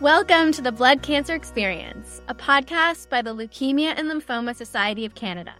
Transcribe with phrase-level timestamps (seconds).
[0.00, 5.14] Welcome to the Blood Cancer Experience, a podcast by the Leukemia and Lymphoma Society of
[5.14, 5.52] Canada.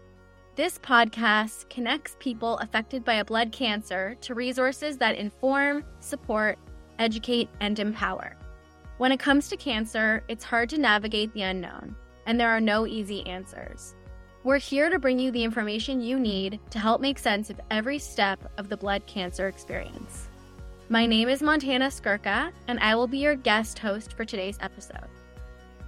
[0.56, 6.58] This podcast connects people affected by a blood cancer to resources that inform, support,
[6.98, 8.34] educate, and empower.
[8.96, 11.94] When it comes to cancer, it's hard to navigate the unknown,
[12.24, 13.94] and there are no easy answers.
[14.42, 17.98] We're here to bring you the information you need to help make sense of every
[17.98, 20.29] step of the blood cancer experience.
[20.92, 25.06] My name is Montana Skirka, and I will be your guest host for today's episode.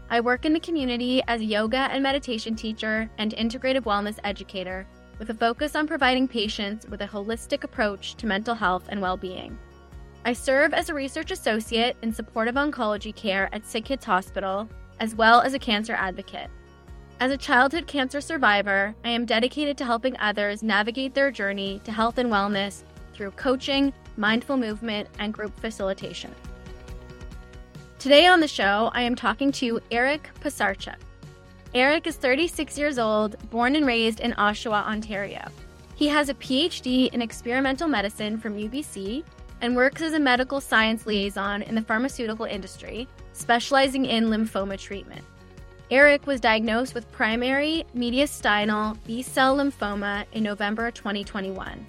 [0.09, 4.87] I work in the community as a yoga and meditation teacher and integrative wellness educator
[5.19, 9.17] with a focus on providing patients with a holistic approach to mental health and well
[9.17, 9.59] being.
[10.25, 14.69] I serve as a research associate in supportive oncology care at SickKids Hospital,
[15.01, 16.49] as well as a cancer advocate.
[17.19, 21.91] As a childhood cancer survivor, I am dedicated to helping others navigate their journey to
[21.91, 26.35] health and wellness through coaching, mindful movement, and group facilitation.
[27.99, 30.97] Today on the show, I am talking to Eric Pesarchuk.
[31.75, 35.43] Eric is 36 years old, born and raised in Oshawa, Ontario.
[35.95, 39.25] He has a PhD in experimental medicine from UBC
[39.61, 45.25] and works as a medical science liaison in the pharmaceutical industry, specializing in lymphoma treatment.
[45.91, 51.87] Eric was diagnosed with primary mediastinal B cell lymphoma in November 2021.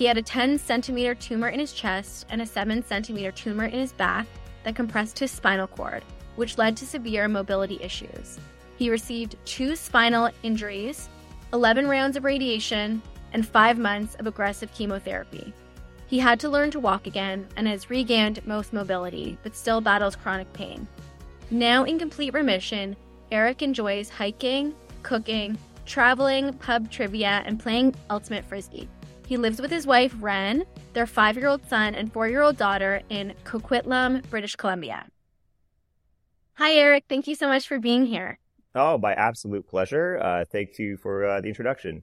[0.00, 3.80] He had a 10 centimeter tumor in his chest and a 7 centimeter tumor in
[3.80, 4.26] his back
[4.64, 6.02] that compressed his spinal cord,
[6.36, 8.38] which led to severe mobility issues.
[8.78, 11.10] He received two spinal injuries,
[11.52, 13.02] 11 rounds of radiation,
[13.34, 15.52] and five months of aggressive chemotherapy.
[16.06, 20.16] He had to learn to walk again and has regained most mobility, but still battles
[20.16, 20.88] chronic pain.
[21.50, 22.96] Now in complete remission,
[23.30, 28.88] Eric enjoys hiking, cooking, traveling, pub trivia, and playing Ultimate Frisbee.
[29.30, 32.56] He lives with his wife, Ren, their five year old son, and four year old
[32.56, 35.06] daughter in Coquitlam, British Columbia.
[36.54, 37.04] Hi, Eric.
[37.08, 38.40] Thank you so much for being here.
[38.74, 40.18] Oh, my absolute pleasure.
[40.20, 42.02] Uh, thank you for uh, the introduction.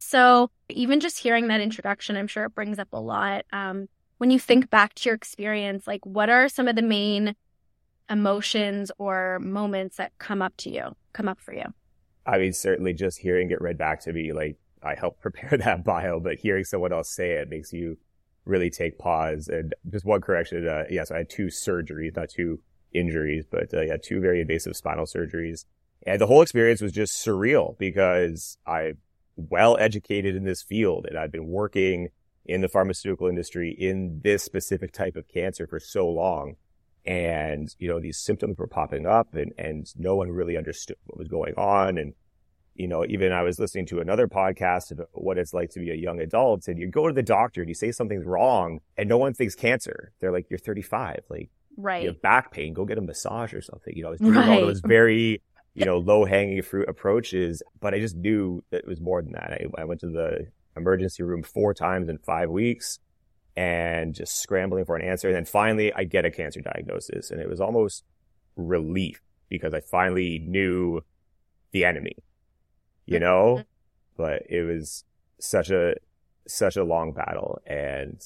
[0.00, 3.44] So, even just hearing that introduction, I'm sure it brings up a lot.
[3.52, 3.86] Um,
[4.18, 7.36] when you think back to your experience, like what are some of the main
[8.10, 11.72] emotions or moments that come up to you, come up for you?
[12.26, 15.84] I mean, certainly just hearing it read back to me, like I helped prepare that
[15.84, 17.98] bio, but hearing someone else say it makes you
[18.44, 19.48] really take pause.
[19.48, 20.68] And just one correction.
[20.68, 22.60] Uh, yes, I had two surgeries, not two
[22.92, 25.64] injuries, but uh, yeah, two very invasive spinal surgeries.
[26.06, 28.98] And the whole experience was just surreal because I'm
[29.36, 32.08] well educated in this field and I've been working
[32.46, 36.56] in the pharmaceutical industry in this specific type of cancer for so long.
[37.06, 41.18] And, you know, these symptoms were popping up and, and no one really understood what
[41.18, 41.98] was going on.
[41.98, 42.14] And
[42.74, 45.90] you know, even I was listening to another podcast about what it's like to be
[45.90, 49.08] a young adult and you go to the doctor and you say something's wrong and
[49.08, 50.12] no one thinks cancer.
[50.20, 51.20] They're like, you're 35.
[51.30, 52.02] Like, right.
[52.02, 53.96] you have back pain, go get a massage or something.
[53.96, 54.48] You know, I was doing right.
[54.48, 55.40] all those very,
[55.74, 59.32] you know, low hanging fruit approaches, but I just knew that it was more than
[59.32, 59.52] that.
[59.52, 62.98] I, I went to the emergency room four times in five weeks
[63.56, 65.28] and just scrambling for an answer.
[65.28, 68.02] And then finally I get a cancer diagnosis and it was almost
[68.56, 71.02] relief because I finally knew
[71.70, 72.16] the enemy
[73.06, 73.24] you mm-hmm.
[73.24, 73.62] know,
[74.16, 75.04] but it was
[75.38, 75.94] such a,
[76.46, 77.60] such a long battle.
[77.66, 78.20] And,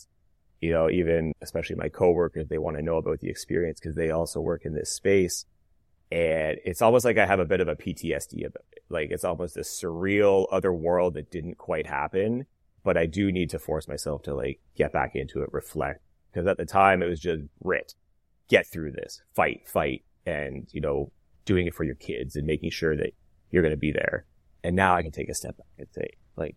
[0.60, 4.10] you know, even especially my coworkers, they want to know about the experience because they
[4.10, 5.44] also work in this space.
[6.10, 8.82] And it's almost like I have a bit of a PTSD about it.
[8.88, 12.46] Like it's almost a surreal other world that didn't quite happen.
[12.84, 16.00] But I do need to force myself to like get back into it, reflect.
[16.32, 17.94] Because at the time it was just grit.
[18.48, 19.22] Get through this.
[19.34, 20.04] Fight, fight.
[20.24, 21.12] And, you know,
[21.44, 23.14] doing it for your kids and making sure that
[23.50, 24.24] you're going to be there.
[24.64, 26.56] And now I can take a step back and say, like,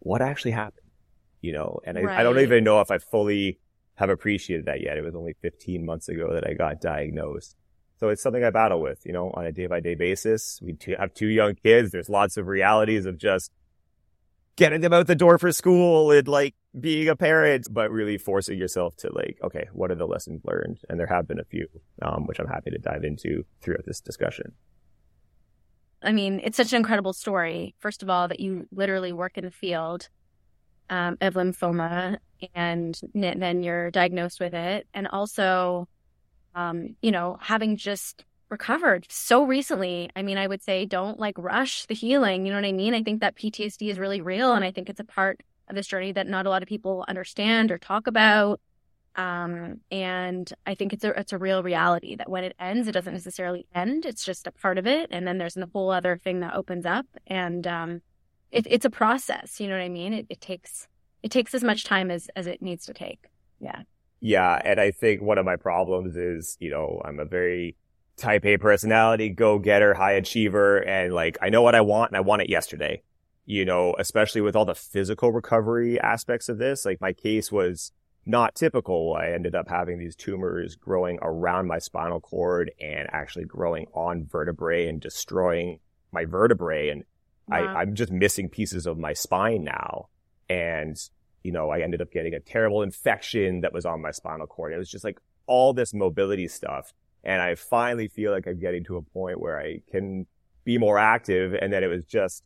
[0.00, 0.86] what actually happened?
[1.40, 3.58] You know, and I, I don't even know if I fully
[3.96, 4.96] have appreciated that yet.
[4.96, 7.56] It was only 15 months ago that I got diagnosed.
[7.98, 10.60] So it's something I battle with, you know, on a day by day basis.
[10.62, 11.92] We have two young kids.
[11.92, 13.52] There's lots of realities of just
[14.56, 18.58] getting them out the door for school and like being a parent, but really forcing
[18.58, 20.80] yourself to like, okay, what are the lessons learned?
[20.88, 21.68] And there have been a few,
[22.02, 24.52] um, which I'm happy to dive into throughout this discussion.
[26.04, 27.74] I mean, it's such an incredible story.
[27.80, 30.08] First of all, that you literally work in the field
[30.90, 32.18] um, of lymphoma
[32.54, 34.86] and then you're diagnosed with it.
[34.92, 35.88] And also,
[36.54, 40.10] um, you know, having just recovered so recently.
[40.14, 42.44] I mean, I would say don't like rush the healing.
[42.44, 42.94] You know what I mean?
[42.94, 44.52] I think that PTSD is really real.
[44.52, 47.04] And I think it's a part of this journey that not a lot of people
[47.08, 48.60] understand or talk about.
[49.16, 52.92] Um, and I think it's a it's a real reality that when it ends, it
[52.92, 54.04] doesn't necessarily end.
[54.04, 56.84] It's just a part of it, and then there's a whole other thing that opens
[56.84, 58.02] up, and um,
[58.50, 59.60] it, it's a process.
[59.60, 60.12] You know what I mean?
[60.12, 60.88] It, it takes
[61.22, 63.26] it takes as much time as as it needs to take.
[63.60, 63.82] Yeah.
[64.20, 64.60] Yeah.
[64.64, 67.76] And I think one of my problems is, you know, I'm a very
[68.16, 70.78] type A personality, go getter, high achiever.
[70.78, 73.02] And like, I know what I want and I want it yesterday,
[73.44, 76.84] you know, especially with all the physical recovery aspects of this.
[76.84, 77.92] Like my case was
[78.26, 79.14] not typical.
[79.18, 84.24] I ended up having these tumors growing around my spinal cord and actually growing on
[84.24, 85.80] vertebrae and destroying
[86.12, 86.88] my vertebrae.
[86.88, 87.04] And
[87.48, 87.58] wow.
[87.58, 90.08] I, I'm just missing pieces of my spine now.
[90.48, 90.96] And,
[91.42, 94.72] you know, I ended up getting a terrible infection that was on my spinal cord.
[94.72, 96.92] It was just like all this mobility stuff.
[97.24, 100.26] And I finally feel like I'm getting to a point where I can
[100.64, 101.54] be more active.
[101.54, 102.42] And then it was just,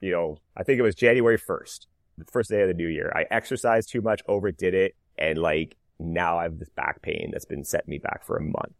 [0.00, 1.86] you know, I think it was January 1st,
[2.18, 3.12] the first day of the new year.
[3.14, 4.94] I exercised too much, overdid it.
[5.18, 8.42] And like now I have this back pain that's been setting me back for a
[8.42, 8.74] month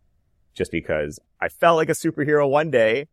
[0.55, 3.09] just because I felt like a superhero one day.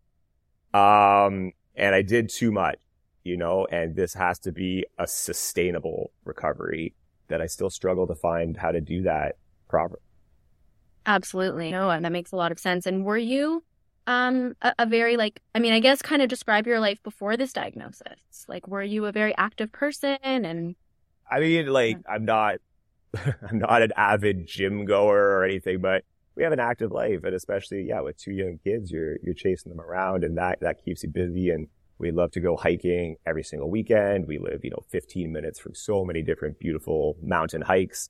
[0.74, 2.78] Um, and I did too much,
[3.24, 6.94] you know, and this has to be a sustainable recovery
[7.30, 9.38] that I still struggle to find how to do that
[9.68, 10.02] properly.
[11.06, 11.72] Absolutely.
[11.72, 12.86] No, and that makes a lot of sense.
[12.86, 13.64] And were you
[14.08, 17.38] um a, a, very like I mean, I guess kind of describe your life before
[17.38, 18.46] this diagnosis.
[18.48, 20.76] Like were you a very active person and
[21.30, 22.56] I mean, like I'm not
[23.18, 26.04] I'm not an avid gym goer or anything, but
[26.36, 27.24] we have an active life.
[27.24, 30.84] And especially, yeah, with two young kids, you're, you're chasing them around and that, that
[30.84, 31.50] keeps you busy.
[31.50, 31.68] And
[31.98, 34.28] we love to go hiking every single weekend.
[34.28, 38.10] We live, you know, 15 minutes from so many different beautiful mountain hikes.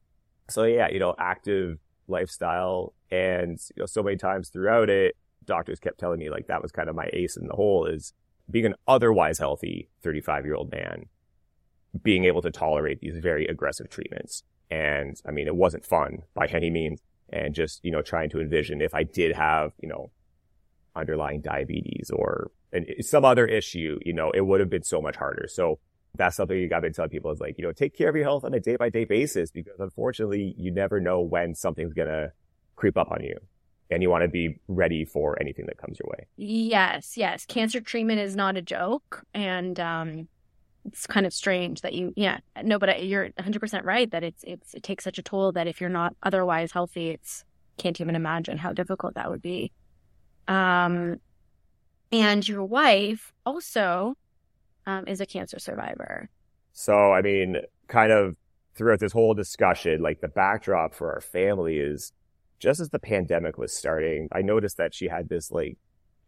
[0.49, 2.93] So yeah, you know, active lifestyle.
[3.11, 5.15] And, you know, so many times throughout it,
[5.45, 8.13] doctors kept telling me like that was kind of my ace in the hole is
[8.51, 11.05] being an otherwise healthy 35 year old man,
[12.03, 14.43] being able to tolerate these very aggressive treatments.
[14.69, 17.01] And I mean, it wasn't fun by any means.
[17.31, 20.11] And just, you know, trying to envision if I did have, you know,
[20.95, 22.51] underlying diabetes or
[23.01, 25.47] some other issue, you know, it would have been so much harder.
[25.47, 25.79] So
[26.15, 28.25] that's something you got to tell people is like, you know, take care of your
[28.25, 32.07] health on a day by day basis because unfortunately you never know when something's going
[32.07, 32.31] to
[32.75, 33.37] creep up on you
[33.91, 36.25] and you want to be ready for anything that comes your way.
[36.37, 37.45] Yes, yes.
[37.45, 39.23] Cancer treatment is not a joke.
[39.33, 40.27] And um,
[40.85, 44.73] it's kind of strange that you yeah no but you're 100% right that it's it's
[44.73, 47.43] it takes such a toll that if you're not otherwise healthy it's
[47.77, 49.71] can't even imagine how difficult that would be.
[50.47, 51.17] Um
[52.11, 54.15] and your wife also
[54.85, 56.29] um, is a cancer survivor.
[56.73, 58.35] So i mean kind of
[58.75, 62.13] throughout this whole discussion like the backdrop for our family is
[62.59, 65.77] just as the pandemic was starting i noticed that she had this like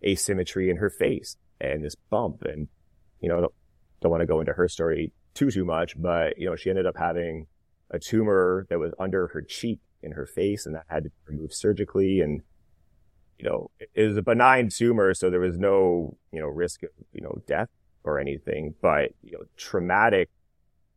[0.03, 2.67] asymmetry in her face and this bump and
[3.21, 3.49] you know
[4.01, 6.85] don't want to go into her story too, too much, but, you know, she ended
[6.85, 7.47] up having
[7.91, 11.15] a tumor that was under her cheek in her face and that had to be
[11.27, 12.21] removed surgically.
[12.21, 12.41] And,
[13.37, 15.13] you know, it was a benign tumor.
[15.13, 17.69] So there was no, you know, risk of, you know, death
[18.03, 20.29] or anything, but, you know, traumatic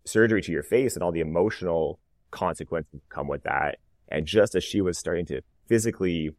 [0.06, 1.98] surgery to your face and all the emotional
[2.30, 3.78] consequences come with that.
[4.08, 6.30] And just as she was starting to physically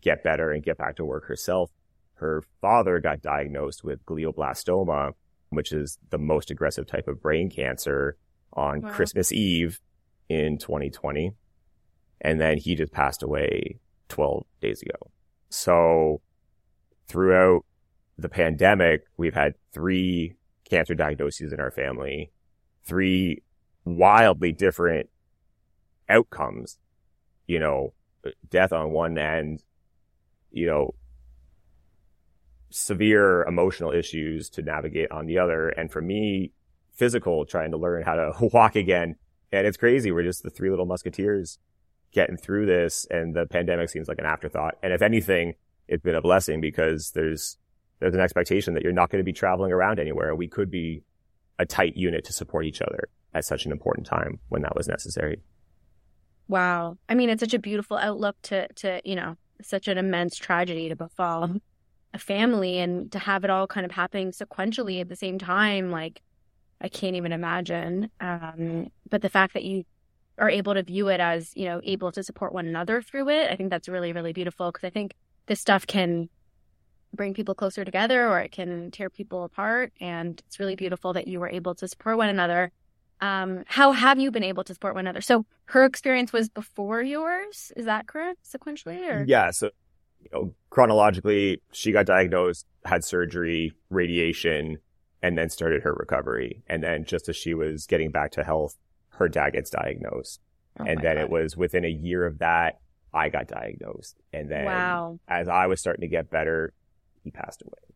[0.00, 1.70] get better and get back to work herself,
[2.14, 5.12] her father got diagnosed with glioblastoma,
[5.56, 8.16] which is the most aggressive type of brain cancer
[8.52, 8.90] on wow.
[8.90, 9.80] Christmas Eve
[10.28, 11.32] in 2020.
[12.20, 15.10] And then he just passed away 12 days ago.
[15.48, 16.20] So
[17.08, 17.64] throughout
[18.16, 20.36] the pandemic, we've had three
[20.68, 22.30] cancer diagnoses in our family,
[22.84, 23.42] three
[23.84, 25.08] wildly different
[26.08, 26.78] outcomes,
[27.46, 27.92] you know,
[28.50, 29.62] death on one end,
[30.50, 30.94] you know,
[32.76, 35.70] severe emotional issues to navigate on the other.
[35.70, 36.52] And for me,
[36.92, 39.16] physical, trying to learn how to walk again.
[39.52, 40.12] And it's crazy.
[40.12, 41.58] We're just the three little musketeers
[42.12, 44.76] getting through this and the pandemic seems like an afterthought.
[44.82, 45.54] And if anything,
[45.88, 47.56] it's been a blessing because there's,
[48.00, 50.34] there's an expectation that you're not going to be traveling around anywhere.
[50.34, 51.02] We could be
[51.58, 54.88] a tight unit to support each other at such an important time when that was
[54.88, 55.40] necessary.
[56.48, 56.98] Wow.
[57.08, 60.88] I mean, it's such a beautiful outlook to, to, you know, such an immense tragedy
[60.88, 61.56] to befall
[62.16, 65.90] a family and to have it all kind of happening sequentially at the same time
[65.90, 66.20] like
[66.80, 68.10] i can't even imagine.
[68.20, 69.84] Um, but the fact that you
[70.38, 73.50] are able to view it as you know able to support one another through it
[73.50, 75.14] i think that's really really beautiful because i think
[75.46, 76.28] this stuff can
[77.16, 81.26] bring people closer together or it can tear people apart and it's really beautiful that
[81.26, 82.70] you were able to support one another.
[83.20, 85.22] Um, how have you been able to support one another?
[85.22, 89.24] So her experience was before yours is that correct sequentially or?
[89.26, 89.70] Yeah so
[90.32, 94.78] you know, chronologically, she got diagnosed, had surgery, radiation,
[95.22, 96.62] and then started her recovery.
[96.68, 98.76] And then just as she was getting back to health,
[99.10, 100.40] her dad gets diagnosed.
[100.78, 101.22] Oh and then God.
[101.22, 102.80] it was within a year of that,
[103.14, 104.16] I got diagnosed.
[104.32, 105.18] And then wow.
[105.26, 106.72] as I was starting to get better,
[107.22, 107.94] he passed away.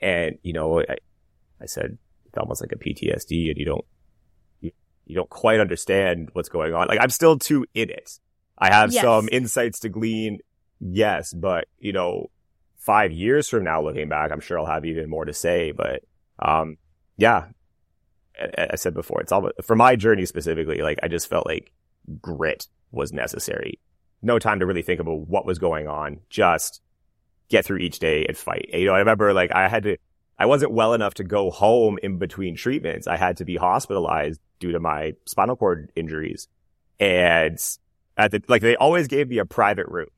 [0.00, 0.96] And, you know, I,
[1.60, 3.84] I said, it's almost like a PTSD and you don't,
[4.60, 4.70] you,
[5.06, 6.86] you don't quite understand what's going on.
[6.86, 8.20] Like I'm still too in it.
[8.56, 9.02] I have yes.
[9.02, 10.38] some insights to glean.
[10.80, 11.32] Yes.
[11.32, 12.30] But, you know,
[12.78, 15.72] five years from now, looking back, I'm sure I'll have even more to say.
[15.72, 16.02] But,
[16.38, 16.78] um,
[17.16, 17.48] yeah,
[18.56, 20.80] I said before, it's all for my journey specifically.
[20.82, 21.72] Like I just felt like
[22.20, 23.78] grit was necessary.
[24.22, 26.20] No time to really think about what was going on.
[26.30, 26.80] Just
[27.48, 28.70] get through each day and fight.
[28.72, 29.96] You know, I remember like I had to,
[30.38, 33.06] I wasn't well enough to go home in between treatments.
[33.06, 36.48] I had to be hospitalized due to my spinal cord injuries.
[36.98, 37.58] And
[38.16, 40.08] at the, like they always gave me a private room.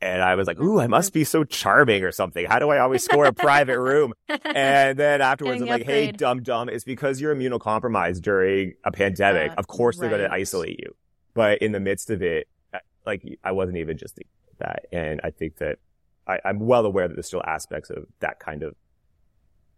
[0.00, 2.46] And I was like, ooh, I must be so charming or something.
[2.46, 4.12] How do I always score a private room?
[4.28, 9.50] And then afterwards, I'm like, hey, dumb dumb, it's because you're immunocompromised during a pandemic.
[9.52, 10.08] Uh, of course right.
[10.08, 10.94] they're going to isolate you.
[11.34, 14.18] But in the midst of it, uh, like I wasn't even just
[14.58, 14.86] that.
[14.92, 15.78] And I think that
[16.26, 18.76] I, I'm well aware that there's still aspects of that kind of,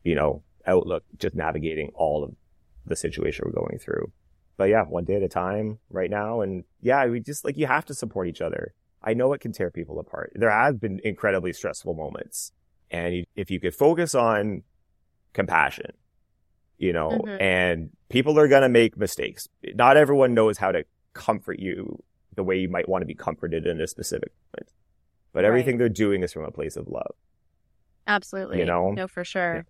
[0.04, 2.34] you know, outlook, just navigating all of
[2.84, 4.12] the situation we're going through.
[4.56, 6.42] But yeah, one day at a time right now.
[6.42, 8.74] And yeah, we just like, you have to support each other.
[9.02, 10.32] I know it can tear people apart.
[10.34, 12.52] There have been incredibly stressful moments.
[12.90, 14.62] And if you could focus on
[15.32, 15.92] compassion,
[16.78, 17.40] you know, mm-hmm.
[17.40, 19.48] and people are going to make mistakes.
[19.74, 22.02] Not everyone knows how to comfort you
[22.34, 24.72] the way you might want to be comforted in a specific moment.
[25.32, 25.78] But everything right.
[25.78, 27.14] they're doing is from a place of love.
[28.06, 28.58] Absolutely.
[28.58, 28.90] You know?
[28.90, 29.56] No, for sure.
[29.56, 29.62] Yeah.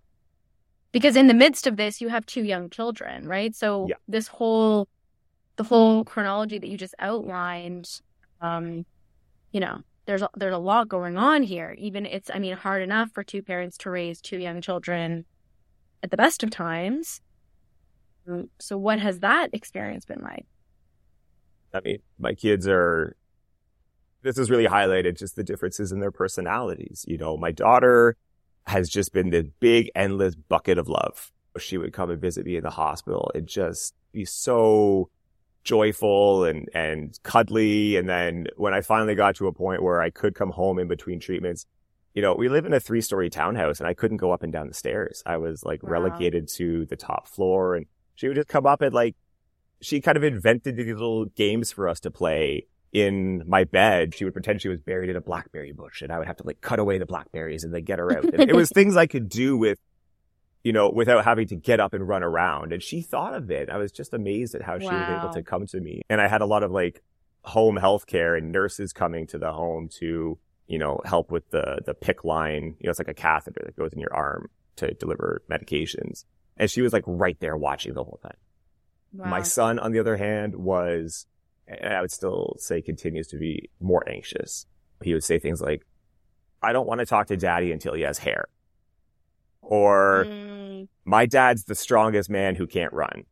[0.93, 3.55] Because in the midst of this, you have two young children, right?
[3.55, 3.97] So yeah.
[4.09, 4.89] this whole,
[5.57, 8.01] the whole chronology that you just outlined,
[8.41, 8.87] um,
[9.53, 11.75] you know, there's a, there's a lot going on here.
[11.79, 15.25] Even it's, I mean, hard enough for two parents to raise two young children
[16.03, 17.21] at the best of times.
[18.29, 20.47] Mm, so, what has that experience been like?
[21.73, 23.17] I mean, my kids are.
[24.23, 27.05] This has really highlighted just the differences in their personalities.
[27.09, 28.17] You know, my daughter
[28.67, 31.33] has just been this big, endless bucket of love.
[31.59, 35.09] She would come and visit me in the hospital and just be so
[35.65, 37.97] joyful and, and cuddly.
[37.97, 40.89] And then when I finally got to a point where I could come home in
[40.89, 41.67] between treatments,
[42.15, 44.53] you know, we live in a three story townhouse and I couldn't go up and
[44.53, 45.23] down the stairs.
[45.27, 45.91] I was like wow.
[45.91, 47.87] relegated to the top floor and
[48.17, 49.17] she would just come up and like,
[49.83, 54.15] she kind of invented these little games for us to play in my bed.
[54.15, 56.47] She would pretend she was buried in a blackberry bush and I would have to
[56.47, 58.25] like cut away the blackberries and then get her out.
[58.25, 59.79] it was things I could do with
[60.63, 62.73] you know, without having to get up and run around.
[62.73, 63.71] And she thought of it.
[63.71, 64.79] I was just amazed at how wow.
[64.81, 66.03] she was able to come to me.
[66.09, 67.03] And I had a lot of like
[67.43, 71.81] home health care and nurses coming to the home to, you know, help with the,
[71.87, 72.77] the PICC line.
[72.79, 76.25] You know, it's like a catheter that goes in your arm to deliver medications.
[76.57, 78.37] And she was like right there watching the whole time.
[79.13, 79.31] Wow.
[79.31, 81.27] My son, on the other hand, was,
[81.67, 84.67] and I would still say continues to be more anxious.
[85.03, 85.87] He would say things like,
[86.63, 88.49] I don't want to talk to daddy until he has hair.
[89.71, 90.89] Or, mm.
[91.05, 93.25] my dad's the strongest man who can't run.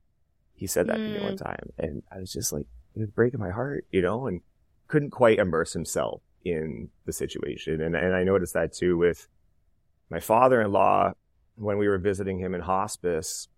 [0.54, 1.14] He said that mm.
[1.14, 1.45] to me one mm.
[1.45, 1.71] time.
[1.78, 4.40] And I was just like, it was breaking my heart, you know, and
[4.87, 7.83] couldn't quite immerse himself in the situation.
[7.83, 9.28] And, and I noticed that too with
[10.11, 11.12] my father-in-law
[11.57, 13.49] when we were visiting him in hospice.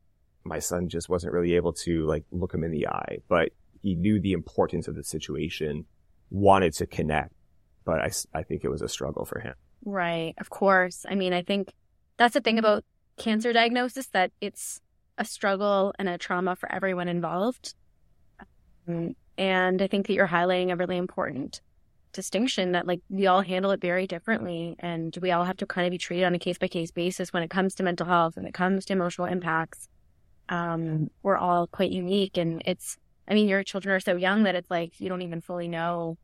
[0.43, 3.51] My son just wasn't really able to like look him in the eye, but
[3.83, 5.85] he knew the importance of the situation,
[6.31, 7.35] wanted to connect,
[7.85, 9.55] but I, I think it was a struggle for him.
[9.85, 10.35] Right.
[10.39, 11.07] Of course.
[11.09, 11.73] I mean, I think
[12.21, 12.85] that's the thing about
[13.17, 14.83] cancer diagnosis that it's
[15.17, 17.73] a struggle and a trauma for everyone involved.
[18.87, 21.62] Um, and I think that you're highlighting a really important
[22.12, 25.87] distinction that like we all handle it very differently and we all have to kind
[25.87, 28.37] of be treated on a case by case basis when it comes to mental health
[28.37, 29.89] and it comes to emotional impacts.
[30.50, 34.55] Um, we're all quite unique and it's I mean your children are so young that
[34.55, 36.19] it's like you don't even fully know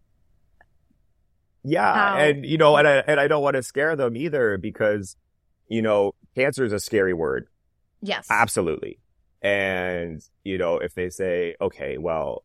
[1.64, 2.18] yeah, how...
[2.18, 5.16] and you know, and I and I don't want to scare them either because
[5.68, 7.48] you know, cancer is a scary word.
[8.02, 8.26] Yes.
[8.30, 8.98] Absolutely.
[9.42, 12.44] And, you know, if they say, okay, well,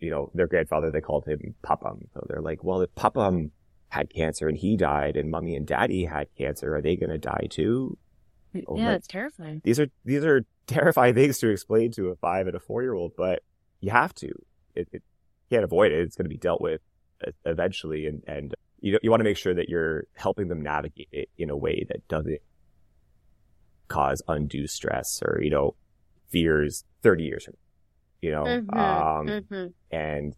[0.00, 2.06] you know, their grandfather, they called him Papam.
[2.12, 3.50] So they're like, well, if Papam
[3.88, 7.18] had cancer and he died and mommy and daddy had cancer, are they going to
[7.18, 7.96] die too?
[8.54, 9.60] Mm, oh, yeah, it's terrifying.
[9.64, 12.94] These are, these are terrifying things to explain to a five and a four year
[12.94, 13.42] old, but
[13.80, 14.28] you have to.
[14.74, 15.02] It, it
[15.50, 16.00] can't avoid it.
[16.00, 16.80] It's going to be dealt with
[17.44, 18.06] eventually.
[18.06, 21.50] And, and you you want to make sure that you're helping them navigate it in
[21.50, 22.40] a way that doesn't
[23.88, 25.74] cause undue stress or you know
[26.30, 27.54] fears 30 years from
[28.20, 28.44] you know?
[28.44, 29.66] Mm-hmm, um, mm-hmm.
[29.90, 30.34] and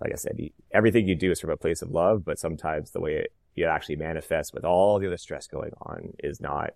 [0.00, 0.36] like i said
[0.72, 3.66] everything you do is from a place of love but sometimes the way it you
[3.66, 6.70] actually manifests with all the other stress going on is not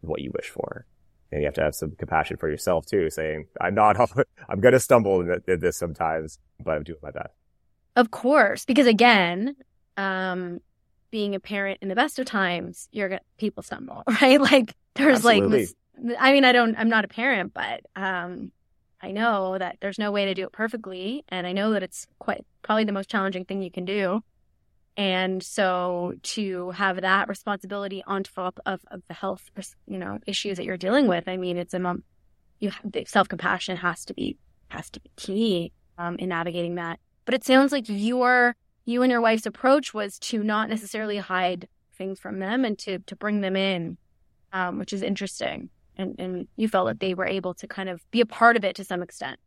[0.00, 0.86] what you wish for.
[1.30, 3.98] And you have to have some compassion for yourself too saying i'm not
[4.48, 7.34] i'm going to stumble in this sometimes but i'm doing my best
[7.98, 9.56] of course, because again,
[9.96, 10.60] um,
[11.10, 14.40] being a parent in the best of times, you're gonna people stumble, right?
[14.40, 15.68] Like there's Absolutely.
[16.00, 18.52] like, I mean, I don't, I'm not a parent, but um,
[19.00, 21.24] I know that there's no way to do it perfectly.
[21.28, 24.22] And I know that it's quite probably the most challenging thing you can do.
[24.96, 29.50] And so to have that responsibility on top of, of the health,
[29.86, 32.04] you know, issues that you're dealing with, I mean, it's a mom,
[32.60, 34.36] you have self compassion has to be,
[34.68, 37.00] has to be key, um, in navigating that.
[37.28, 38.56] But it sounds like your,
[38.86, 43.00] you and your wife's approach was to not necessarily hide things from them and to,
[43.00, 43.98] to bring them in,
[44.54, 45.68] um, which is interesting
[45.98, 48.64] and, and you felt that they were able to kind of be a part of
[48.64, 49.38] it to some extent.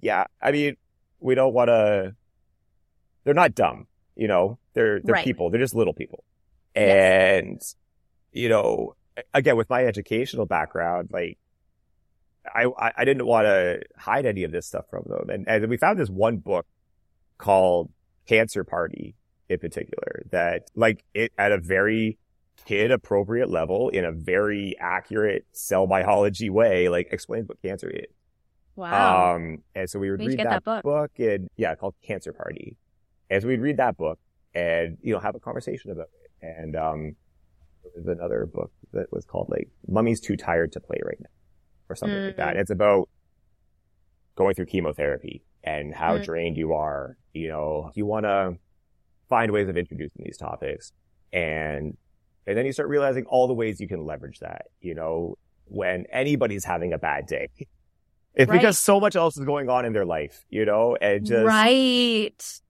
[0.00, 0.24] Yeah.
[0.40, 0.78] I mean,
[1.20, 2.16] we don't want to,
[3.24, 5.24] they're not dumb, you know, they're, they're right.
[5.24, 5.50] people.
[5.50, 6.24] They're just little people.
[6.74, 7.76] And, yes.
[8.32, 8.96] you know,
[9.34, 11.36] again, with my educational background, like
[12.54, 12.64] I,
[12.96, 15.28] I didn't want to hide any of this stuff from them.
[15.28, 16.64] And, and we found this one book
[17.38, 17.90] called
[18.26, 19.14] Cancer Party
[19.48, 22.18] in particular that like it at a very
[22.66, 28.12] kid appropriate level in a very accurate cell biology way, like explains what cancer is.
[28.76, 29.34] Wow.
[29.34, 30.82] Um, and so we would read that, that, book.
[30.82, 32.76] book and yeah, called Cancer Party.
[33.30, 34.18] And so we'd read that book
[34.54, 36.46] and, you know, have a conversation about it.
[36.46, 37.16] And, um,
[37.82, 41.30] there was another book that was called like Mummy's Too Tired to Play Right Now
[41.88, 42.26] or something mm.
[42.26, 42.56] like that.
[42.56, 42.60] Mm.
[42.60, 43.08] it's about
[44.38, 46.24] going through chemotherapy and how mm.
[46.24, 47.18] drained you are.
[47.34, 48.56] You know, you want to
[49.28, 50.92] find ways of introducing these topics
[51.32, 51.96] and
[52.46, 56.06] and then you start realizing all the ways you can leverage that, you know, when
[56.10, 57.48] anybody's having a bad day.
[58.34, 58.58] It's right.
[58.58, 62.60] because so much else is going on in their life, you know, and just right.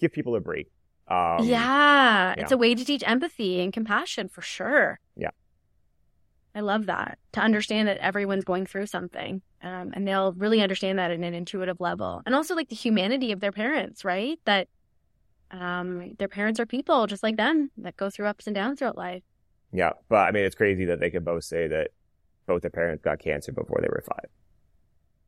[0.00, 0.72] give people a break.
[1.06, 4.98] Um, yeah, yeah, it's a way to teach empathy and compassion for sure.
[5.16, 5.30] Yeah.
[6.56, 9.42] I love that to understand that everyone's going through something.
[9.62, 12.22] Um, and they'll really understand that in an intuitive level.
[12.24, 14.40] And also like the humanity of their parents, right?
[14.46, 14.68] That
[15.50, 18.96] um, their parents are people just like them that go through ups and downs throughout
[18.96, 19.22] life.
[19.72, 21.90] Yeah, but I mean, it's crazy that they can both say that
[22.46, 24.30] both their parents got cancer before they were five.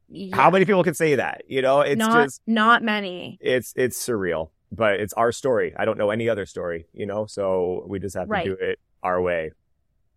[0.09, 0.35] Yeah.
[0.35, 1.43] How many people can say that?
[1.49, 3.39] You know, it's not, just not many.
[3.43, 5.75] It's it's surreal, but it's our story.
[5.77, 6.87] I don't know any other story.
[6.95, 8.45] You know, so we just have to right.
[8.47, 9.51] do it our way.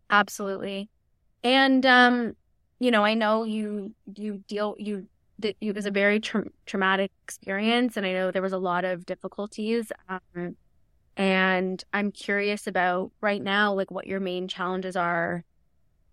[0.10, 0.90] Absolutely,
[1.44, 2.36] and um,
[2.80, 5.08] you know, I know you you deal you
[5.44, 9.06] it was a very tra- traumatic experience, and I know there was a lot of
[9.06, 9.92] difficulties.
[10.08, 10.56] Um,
[11.18, 15.44] and I'm curious about right now, like what your main challenges are,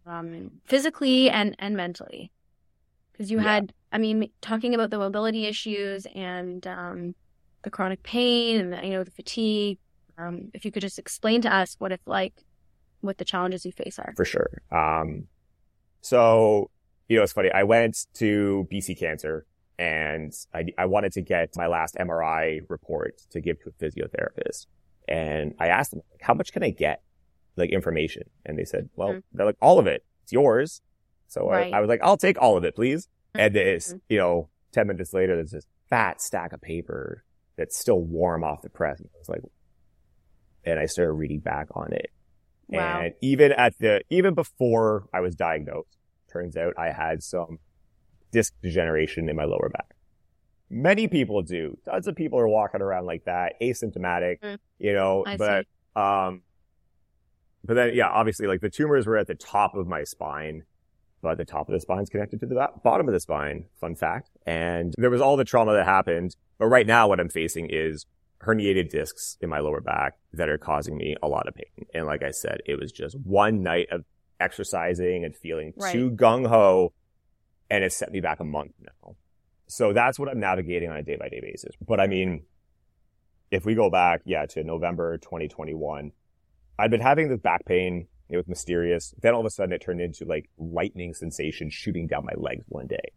[0.07, 2.31] um, physically and and mentally,
[3.13, 3.55] because you yeah.
[3.55, 7.15] had, I mean, talking about the mobility issues and um,
[7.63, 9.79] the chronic pain and you know the fatigue.
[10.17, 12.35] Um, if you could just explain to us what it's like,
[13.01, 14.13] what the challenges you face are.
[14.17, 14.63] For sure.
[14.71, 15.29] Um,
[16.01, 16.71] so
[17.09, 17.51] you know, it's funny.
[17.51, 19.47] I went to BC Cancer
[19.79, 24.67] and I, I wanted to get my last MRI report to give to a physiotherapist.
[25.09, 27.03] And I asked them, like, how much can I get?
[27.57, 28.25] Like information.
[28.45, 29.19] And they said, well, mm-hmm.
[29.33, 30.05] they're like, all of it.
[30.25, 30.83] It's yours.
[31.29, 31.73] So right.
[31.73, 33.07] I, I, was like, I'll take all of it, please.
[33.07, 33.41] Mm-hmm.
[33.41, 33.99] And this, mm-hmm.
[34.09, 37.25] you know, 10 minutes later, there's this fat stack of paper
[37.57, 39.01] that's still warm off the press.
[39.01, 39.43] And I was like,
[40.65, 42.11] and I started reading back on it.
[42.69, 43.01] Wow.
[43.01, 47.59] And even at the, even before I was diagnosed, Turns out I had some
[48.33, 49.95] disc degeneration in my lower back.
[50.71, 51.79] Many people do.
[51.87, 54.59] Tons of people are walking around like that, asymptomatic, mm.
[54.79, 56.01] you know, I but, see.
[56.01, 56.43] um,
[57.65, 60.65] but then, yeah, obviously, like the tumors were at the top of my spine,
[61.23, 63.65] but the top of the spine is connected to the bottom of the spine.
[63.81, 64.31] Fun fact.
[64.47, 66.37] And there was all the trauma that happened.
[66.59, 68.05] But right now, what I'm facing is
[68.45, 71.87] herniated discs in my lower back that are causing me a lot of pain.
[71.95, 74.05] And like I said, it was just one night of
[74.41, 75.93] exercising and feeling right.
[75.93, 76.93] too gung ho.
[77.71, 79.17] And it set me back a month now.
[79.67, 81.75] So that's what I'm navigating on a day by day basis.
[81.87, 82.45] But I mean,
[83.51, 86.13] if we go back, yeah, to November 2021,
[86.79, 88.07] I'd been having this back pain.
[88.31, 89.15] It was mysterious.
[89.21, 92.65] Then all of a sudden it turned into like lightning sensation shooting down my legs
[92.69, 93.13] one day.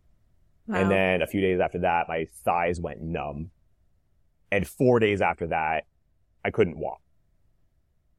[0.68, 0.82] Wow.
[0.82, 3.52] And then a few days after that, my thighs went numb.
[4.52, 5.86] And four days after that,
[6.44, 7.02] I couldn't walk.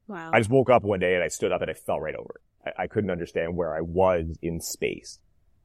[0.07, 0.31] Wow.
[0.33, 2.41] I just woke up one day and I stood up and I fell right over.
[2.65, 5.19] I, I couldn't understand where I was in space.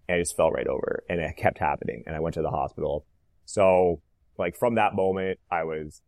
[0.08, 2.04] And I just fell right over and it kept happening.
[2.06, 3.06] And I went to the hospital.
[3.44, 4.00] So
[4.38, 6.02] like from that moment, I was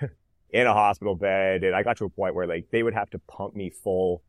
[0.50, 3.10] in a hospital bed and I got to a point where like they would have
[3.10, 4.22] to pump me full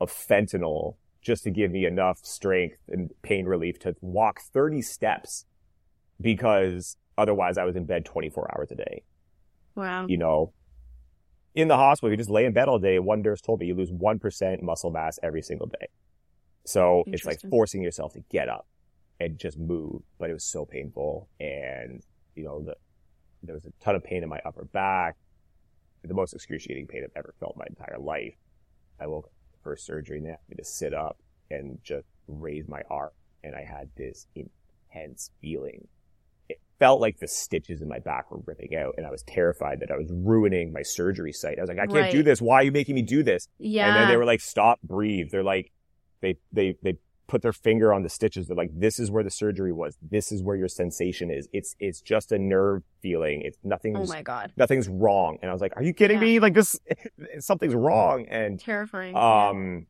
[0.00, 5.46] of fentanyl just to give me enough strength and pain relief to walk 30 steps
[6.20, 9.04] because otherwise I was in bed 24 hours a day.
[9.74, 10.06] Wow.
[10.06, 10.52] You know,
[11.54, 12.98] in the hospital, you just lay in bed all day.
[12.98, 15.88] One nurse told me you lose 1% muscle mass every single day.
[16.64, 18.66] So it's like forcing yourself to get up
[19.20, 21.28] and just move, but it was so painful.
[21.40, 22.02] And,
[22.34, 22.76] you know, the,
[23.42, 25.16] there was a ton of pain in my upper back,
[26.04, 28.34] the most excruciating pain I've ever felt my entire life.
[29.00, 29.32] I woke up
[29.62, 31.18] first surgery and they asked me to sit up
[31.50, 33.10] and just raise my arm.
[33.44, 35.86] And I had this intense feeling.
[36.52, 39.80] It felt like the stitches in my back were ripping out and I was terrified
[39.80, 41.58] that I was ruining my surgery site.
[41.58, 42.12] I was like, I can't Right.
[42.12, 42.40] do this.
[42.42, 43.46] Why are you making me do this?
[43.58, 43.86] Yeah.
[43.86, 45.28] And then they were like, stop, breathe.
[45.30, 45.70] They're like,
[46.22, 46.96] they, they, they
[47.28, 48.46] put their finger on the stitches.
[48.48, 49.96] They're like, this is where the surgery was.
[50.02, 51.48] This is where your sensation is.
[51.52, 53.42] It's, it's just a nerve feeling.
[53.42, 53.96] It's nothing.
[53.96, 54.52] oh my God.
[54.56, 55.38] nothing's wrong.
[55.40, 56.24] And I was like, are you kidding Yeah.
[56.24, 56.40] me?
[56.40, 56.78] Like this,
[57.38, 58.26] something's wrong.
[58.28, 59.14] And, Terrifying.
[59.14, 59.48] Yeah.
[59.50, 59.86] um,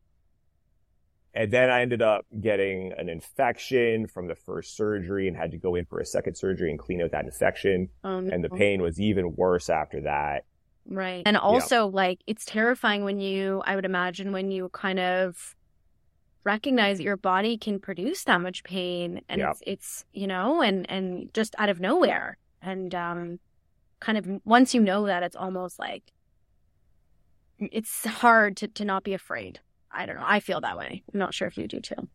[1.33, 5.57] and then I ended up getting an infection from the first surgery and had to
[5.57, 7.89] go in for a second surgery and clean out that infection.
[8.03, 8.33] Oh, no.
[8.33, 10.45] And the pain was even worse after that.
[10.85, 11.23] Right.
[11.25, 15.55] And also, like, it's terrifying when you, I would imagine, when you kind of
[16.43, 19.51] recognize that your body can produce that much pain and Yeah.
[19.51, 22.37] it's, it's, you know, and, and just out of nowhere.
[22.61, 23.39] And, um,
[24.01, 26.03] kind of once you know that, it's almost like
[27.59, 29.61] it's hard to, to not be afraid.
[29.93, 30.25] I don't know.
[30.25, 31.03] I feel that way.
[31.13, 32.07] I'm not sure if you do too.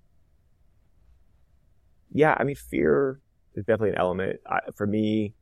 [2.12, 2.36] Yeah.
[2.38, 3.20] I mean, fear
[3.54, 4.40] is definitely an element.
[4.46, 5.34] I, for me,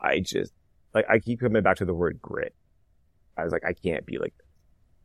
[0.00, 0.52] I just,
[0.94, 2.54] like, I keep coming back to the word grit.
[3.36, 4.34] I was like, I can't be like,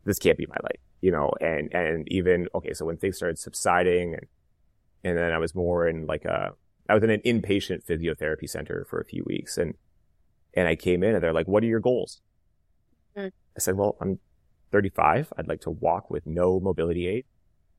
[0.03, 3.39] this can't be my life, you know, and, and even, okay, so when things started
[3.39, 4.25] subsiding and,
[5.03, 6.53] and then I was more in like a,
[6.89, 9.75] I was in an inpatient physiotherapy center for a few weeks and,
[10.53, 12.21] and I came in and they're like, what are your goals?
[13.15, 13.31] Mm.
[13.55, 14.19] I said, well, I'm
[14.71, 15.33] 35.
[15.37, 17.25] I'd like to walk with no mobility aid,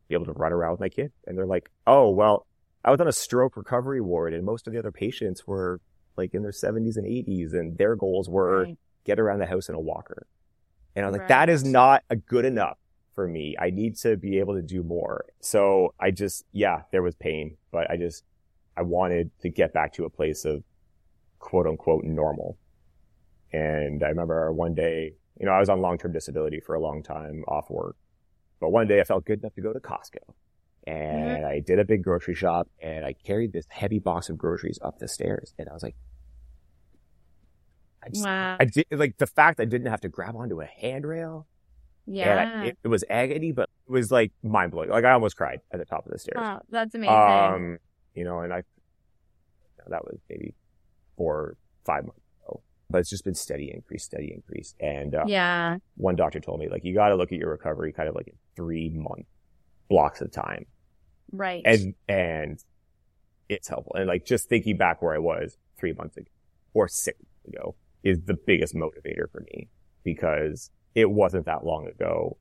[0.09, 1.13] be able to run around with my kid.
[1.27, 2.47] And they're like, oh, well,
[2.85, 5.81] I was on a stroke recovery ward and most of the other patients were
[6.17, 8.79] like in their 70s and 80s and their goals were Right.
[9.05, 10.27] get around the house in a walker.
[10.97, 11.29] And I was like, Right.
[11.29, 12.79] that is not a good enough
[13.15, 13.57] for me.
[13.59, 15.27] I need to be able to do more.
[15.41, 18.25] So I just, yeah, there was pain, but I just,
[18.77, 20.63] I wanted to get back to a place of
[21.41, 22.57] quote unquote normal.
[23.53, 27.03] And I remember one day, you know, I was on long-term disability for a long
[27.03, 27.97] time off work,
[28.61, 30.35] but one day I felt good enough to go to Costco
[30.87, 34.79] and I did a big grocery shop and I carried this heavy box of groceries
[34.83, 35.97] up the stairs and I was like,
[38.03, 38.57] I just, Wow.
[38.59, 41.47] I did like the fact I didn't have to grab onto a handrail.
[42.07, 42.61] Yeah.
[42.63, 44.89] I, it, it was agony, but it was like mind blowing.
[44.89, 46.37] Like I almost cried at the top of the stairs.
[46.37, 46.63] Wow.
[46.71, 47.15] That's amazing.
[47.15, 47.79] Um,
[48.15, 48.63] you know, and I,
[49.89, 50.55] that was maybe
[51.17, 52.21] four, five months
[52.91, 54.75] but it's just been steady increase, steady increase.
[54.81, 55.77] And, uh, yeah.
[55.97, 58.29] one doctor told me like, you got to look at your recovery kind of like
[58.29, 59.27] in three month
[59.89, 60.67] blocks of time.
[61.33, 61.63] Right.
[61.65, 62.63] And, and
[63.49, 63.95] it's helpful.
[63.95, 66.31] And like just thinking back where I was three months ago
[66.75, 69.69] or six months ago is the biggest motivator for me
[70.05, 72.39] because it wasn't that long ago.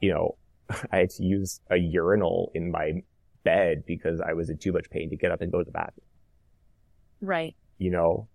[0.00, 0.36] You know,
[0.92, 3.02] I had to use a urinal in my
[3.44, 5.70] bed because I was in too much pain to get up and go to the
[5.70, 6.06] bathroom,
[7.20, 7.54] right.
[7.78, 8.28] you know?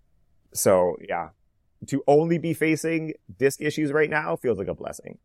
[0.52, 1.30] So yeah,
[1.86, 5.18] to only be facing disc issues right now feels like a blessing.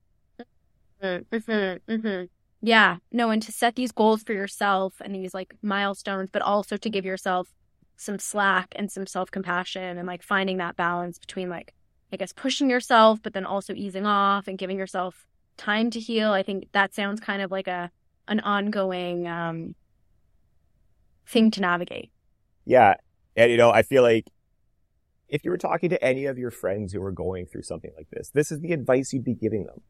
[1.02, 2.24] Mm-hmm, hmm
[2.62, 6.78] Yeah, no, and to set these goals for yourself and these like milestones, but also
[6.78, 7.54] to give yourself
[7.98, 11.74] some slack and some self compassion and like finding that balance between like,
[12.12, 16.32] I guess, pushing yourself, but then also easing off and giving yourself time to heal.
[16.32, 17.92] I think that sounds kind of like a
[18.28, 19.76] an ongoing um
[21.28, 22.12] thing to navigate.
[22.66, 22.96] Yeah.
[23.36, 24.26] And you know, I feel like
[25.28, 28.10] if you were talking to any of your friends who are going through something like
[28.12, 29.82] this, this is the advice you'd be giving them.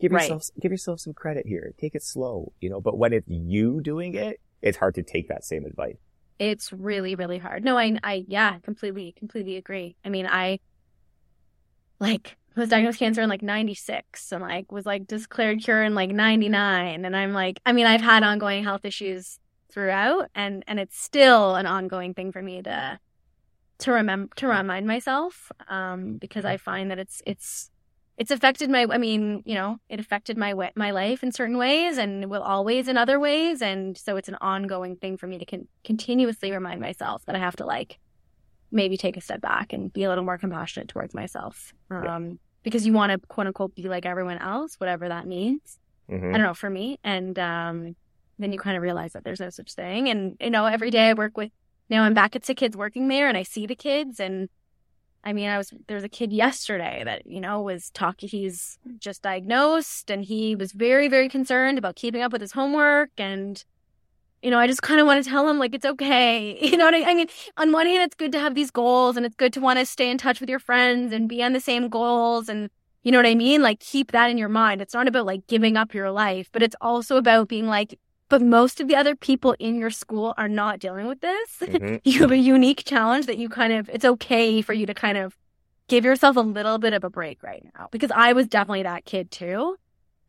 [0.00, 0.22] Give Right.
[0.22, 1.74] yourself, give yourself some credit here.
[1.78, 5.28] Take it slow, you know, but when it's you doing it, it's hard to take
[5.28, 5.96] that same advice.
[6.38, 7.64] It's really, really hard.
[7.64, 9.96] No, I, I, yeah, completely, completely agree.
[10.04, 10.60] I mean, I
[11.98, 15.94] like was diagnosed with cancer in like 96 and like was like declared cure in
[15.94, 17.04] like 99.
[17.04, 19.38] And I'm like, I mean, I've had ongoing health issues
[19.72, 22.98] throughout and, and it's still an ongoing thing for me to,
[23.80, 27.70] to remember, to remind myself, um, because I find that it's, it's,
[28.16, 31.98] it's affected my, I mean, you know, it affected my my life in certain ways
[31.98, 33.62] and will always in other ways.
[33.62, 37.38] And so it's an ongoing thing for me to con- continuously remind myself that I
[37.38, 38.00] have to like
[38.72, 41.72] maybe take a step back and be a little more compassionate towards myself.
[41.90, 42.16] Yeah.
[42.16, 45.78] Um, because you want to quote unquote be like everyone else, whatever that means.
[46.10, 46.30] Mhm.
[46.30, 46.98] I don't know for me.
[47.04, 47.94] And, um,
[48.40, 50.08] then you kind of realize that there's no such thing.
[50.08, 51.52] And, you know, every day I work with,
[51.88, 54.48] now I'm back at the kids working there and I see the kids and
[55.24, 58.28] I mean, I was there's a kid yesterday that you know was talking.
[58.28, 63.10] He's just diagnosed, and he was very, very concerned about keeping up with his homework.
[63.18, 63.62] And
[64.42, 66.56] you know, I just kind of want to tell him like it's okay.
[66.62, 67.26] You know what I, I mean?
[67.56, 69.86] On one hand, it's good to have these goals, and it's good to want to
[69.86, 72.70] stay in touch with your friends and be on the same goals, and
[73.02, 73.60] you know what I mean.
[73.60, 74.80] Like keep that in your mind.
[74.80, 77.98] It's not about like giving up your life, but it's also about being like.
[78.28, 82.00] But most of the other people in your school are not dealing with this Mhm.
[82.04, 85.16] you have a unique challenge that you kind of it's okay for you to kind
[85.18, 85.36] of
[85.88, 89.04] give yourself a little bit of a break right now because i was definitely that
[89.06, 89.76] kid too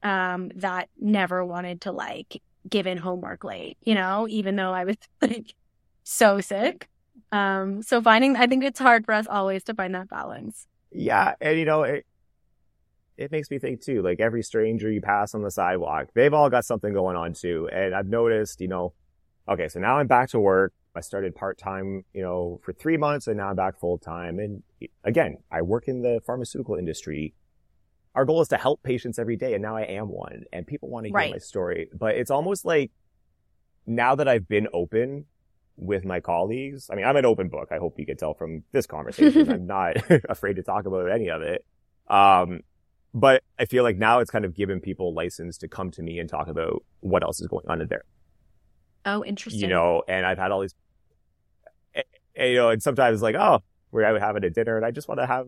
[0.04, 4.84] um that never wanted to like give in homework late, you know, even though I
[4.84, 5.54] was like
[6.04, 6.88] so sick.
[7.32, 10.68] Um, so finding, I think it's hard for us always to find that balance.
[10.92, 11.36] Yeah.
[11.42, 12.06] And you know, it,
[13.20, 16.50] it makes me think too, like every stranger you pass on the sidewalk, they've all
[16.50, 17.70] got something going on too.
[17.72, 18.94] And I've noticed, you know,
[19.48, 20.72] okay, so now I'm back to work.
[20.96, 24.40] I started part time, you know, for three months and now I'm back full time.
[24.40, 24.64] And
[25.04, 27.34] again, I work in the pharmaceutical industry.
[28.16, 29.54] Our goal is to help patients every day.
[29.54, 31.32] And now I am one and people want to hear right.
[31.32, 32.92] my story, but it's almost like
[33.86, 35.26] now that I've been open
[35.76, 37.68] with my colleagues, I mean, I'm an open book.
[37.70, 39.52] I hope you can tell from this conversation.
[39.52, 39.98] I'm not
[40.30, 41.66] afraid to talk about any of it.
[42.08, 42.62] Um,
[43.14, 46.20] but I feel like now it's kind of given people license to come to me
[46.20, 48.04] and talk about what else is going on in there.
[49.06, 49.62] Oh, interesting.
[49.62, 50.76] You know, and I've had all these,
[51.96, 52.06] and,
[52.38, 53.60] you know, and sometimes like, oh,
[53.92, 55.48] we're having a dinner and I just want to have,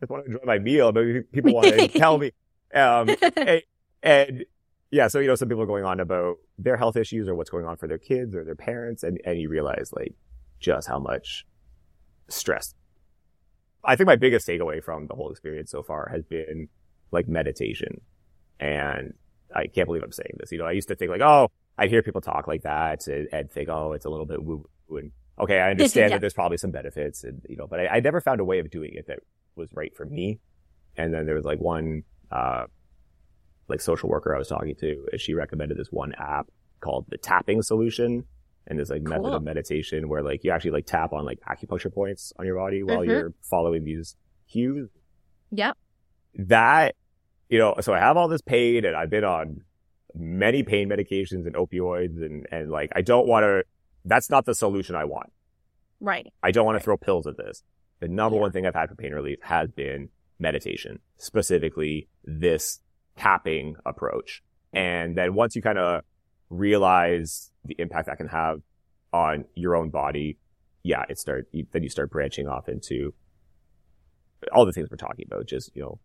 [0.00, 0.92] just want to enjoy my meal.
[0.92, 2.30] Maybe people want to tell me.
[2.72, 3.62] Um, and,
[4.02, 4.44] and,
[4.92, 7.50] yeah, so, you know, some people are going on about their health issues or what's
[7.50, 9.02] going on for their kids or their parents.
[9.02, 10.14] And, and you realize like
[10.58, 11.46] just how much
[12.28, 12.74] stress.
[13.84, 16.68] I think my biggest takeaway from the whole experience so far has been
[17.12, 18.00] like meditation.
[18.58, 19.14] And
[19.54, 20.52] I can't believe I'm saying this.
[20.52, 23.50] You know, I used to think like, oh, I'd hear people talk like that and,
[23.50, 24.98] think, oh, it's a little bit woo woo.
[24.98, 26.16] and okay, I understand yeah.
[26.16, 28.58] that there's probably some benefits and, you know, but I, I, never found a way
[28.58, 29.20] of doing it that
[29.56, 30.40] was right for me.
[30.96, 32.64] And then there was like one, uh,
[33.68, 36.48] like social worker I was talking to, she recommended this one app
[36.80, 38.24] called the tapping solution.
[38.66, 39.16] And this like cool.
[39.16, 42.56] method of meditation where like you actually like tap on like acupuncture points on your
[42.56, 43.10] body while mm-hmm.
[43.10, 44.16] you're following these
[44.48, 44.90] cues.
[45.50, 45.76] Yep.
[46.34, 46.94] That
[47.50, 49.62] you know, so I have all this pain and I've been on
[50.14, 53.64] many pain medications and opioids and, and like, I don't want to,
[54.04, 55.32] that's not the solution I want.
[56.00, 56.32] Right.
[56.42, 57.64] I don't want to throw pills at this.
[57.98, 58.42] The number yeah.
[58.42, 60.08] one thing I've had for pain relief has been
[60.38, 62.80] meditation, specifically this
[63.16, 64.42] tapping approach.
[64.72, 66.02] And then once you kind of
[66.50, 68.60] realize the impact that can have
[69.12, 70.38] on your own body,
[70.84, 73.12] yeah, it start, then you start branching off into
[74.52, 75.98] all the things we're talking about, just, you know,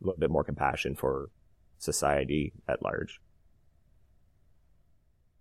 [0.00, 1.30] a little bit more compassion for
[1.78, 3.20] society at large.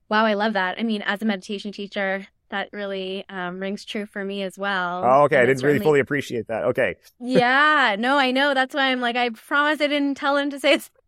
[0.10, 0.80] Wow, I love that.
[0.80, 5.04] I mean, as a meditation teacher, that really um, rings true for me as well.
[5.06, 5.36] Oh, okay.
[5.36, 6.64] And I didn't really fully appreciate that.
[6.66, 6.96] Okay.
[7.20, 8.54] yeah, no, I know.
[8.54, 10.90] That's why I'm like, I promise I didn't tell him to say it.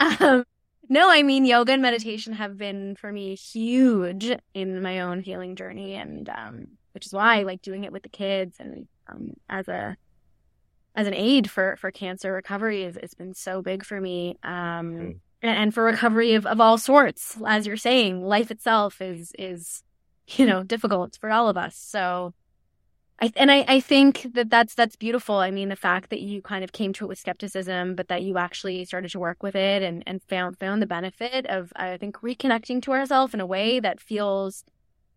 [0.00, 0.44] Um,
[0.88, 5.56] no, I mean, yoga and meditation have been for me huge in my own healing
[5.56, 9.34] journey, and um, which is why I like doing it with the kids and um,
[9.50, 9.96] as a
[10.98, 14.52] as an aid for for cancer recovery is it's been so big for me um
[14.52, 15.16] mm.
[15.42, 19.84] and, for recovery of, of all sorts as you're saying life itself is is
[20.26, 22.34] you know difficult for all of us so
[23.20, 25.38] I, and I, I think that that's that's beautiful.
[25.38, 28.22] I mean, the fact that you kind of came to it with skepticism, but that
[28.22, 31.96] you actually started to work with it and, and found found the benefit of I
[31.96, 34.62] think reconnecting to ourselves in a way that feels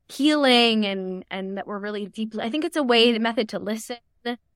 [0.10, 2.42] healing and and that we're really deeply.
[2.42, 3.98] I think it's a way, the method to listen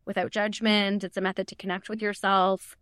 [0.06, 1.04] without judgment.
[1.04, 2.78] It's a method to connect with yourself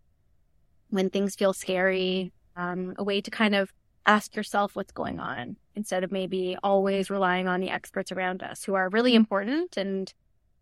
[0.90, 3.72] when things feel scary, um, a way to kind of
[4.06, 8.64] ask yourself what's going on instead of maybe always relying on the experts around us
[8.64, 10.12] who are really important and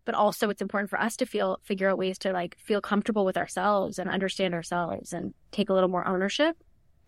[0.05, 3.25] but also it's important for us to feel figure out ways to like feel comfortable
[3.25, 6.57] with ourselves and understand ourselves and take a little more ownership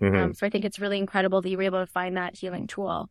[0.00, 0.16] mm-hmm.
[0.16, 2.66] um, so i think it's really incredible that you were able to find that healing
[2.66, 3.08] tool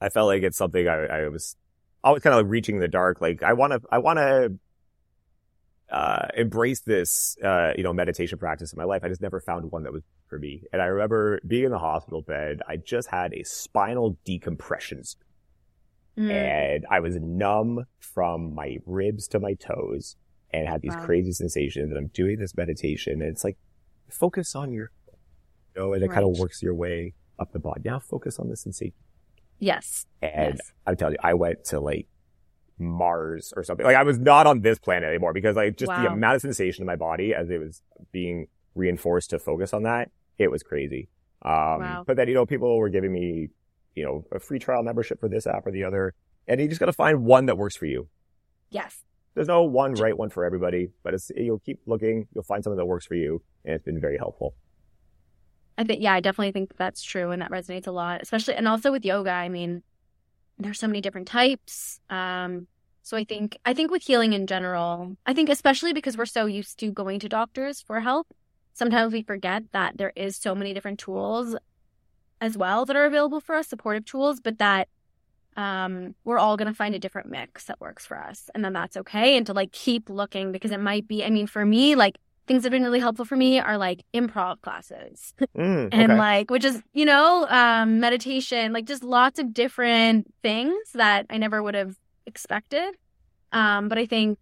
[0.00, 1.56] i felt like it's something i, I was
[2.04, 4.52] always kind of like reaching the dark like i want to i want to
[5.92, 9.02] uh, embrace this, uh, you know, meditation practice in my life.
[9.04, 10.62] I just never found one that was for me.
[10.72, 12.62] And I remember being in the hospital bed.
[12.66, 15.02] I just had a spinal decompression.
[16.16, 16.30] Mm.
[16.30, 20.16] And I was numb from my ribs to my toes
[20.50, 21.04] and had these wow.
[21.04, 21.90] crazy sensations.
[21.90, 23.58] And I'm doing this meditation and it's like,
[24.08, 24.90] focus on your,
[25.74, 26.14] you know, and it right.
[26.14, 27.82] kind of works your way up the body.
[27.84, 28.94] Now focus on the sensation.
[29.58, 30.06] Yes.
[30.22, 30.72] And yes.
[30.86, 32.06] I'm telling you, I went to like
[32.84, 33.84] Mars or something.
[33.84, 36.02] Like I was not on this planet anymore because like just wow.
[36.02, 39.84] the amount of sensation in my body as it was being reinforced to focus on
[39.84, 41.08] that, it was crazy.
[41.44, 42.04] Um, wow.
[42.06, 43.48] but then, you know, people were giving me,
[43.94, 46.14] you know, a free trial membership for this app or the other.
[46.46, 48.08] And you just got to find one that works for you.
[48.70, 49.02] Yes.
[49.34, 52.78] There's no one right one for everybody, but it's, you'll keep looking, you'll find something
[52.78, 53.42] that works for you.
[53.64, 54.54] And it's been very helpful.
[55.78, 57.30] I think, yeah, I definitely think that's true.
[57.30, 59.30] And that resonates a lot, especially, and also with yoga.
[59.30, 59.82] I mean,
[60.58, 61.98] there's so many different types.
[62.10, 62.66] Um,
[63.02, 66.46] so I think I think with healing in general, I think especially because we're so
[66.46, 68.28] used to going to doctors for help,
[68.72, 71.56] sometimes we forget that there is so many different tools
[72.40, 74.88] as well that are available for us, supportive tools, but that
[75.56, 78.48] um, we're all going to find a different mix that works for us.
[78.54, 79.36] And then that's okay.
[79.36, 82.62] And to like keep looking because it might be, I mean, for me, like things
[82.62, 86.18] that have been really helpful for me are like improv classes Mm, and okay.
[86.18, 91.36] like which is you know um meditation like just lots of different things that i
[91.36, 91.94] never would have
[92.26, 92.94] expected
[93.52, 94.38] um but i think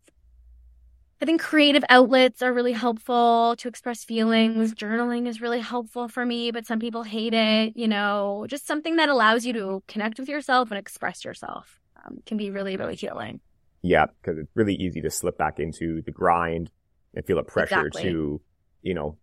[1.21, 6.25] i think creative outlets are really helpful to express feelings journaling is really helpful for
[6.25, 10.19] me but some people hate it you know just something that allows you to connect
[10.19, 13.41] with yourself and express yourself um, can be really really healing
[13.83, 16.71] Yeah, because it's really easy to slip back into the grind
[17.15, 17.91] and feel a pressure Exactly.
[17.91, 18.41] to,
[18.83, 19.19] you know,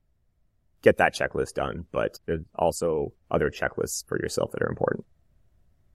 [0.83, 1.85] get that checklist done.
[1.91, 5.05] But there's also other checklists for yourself that are important.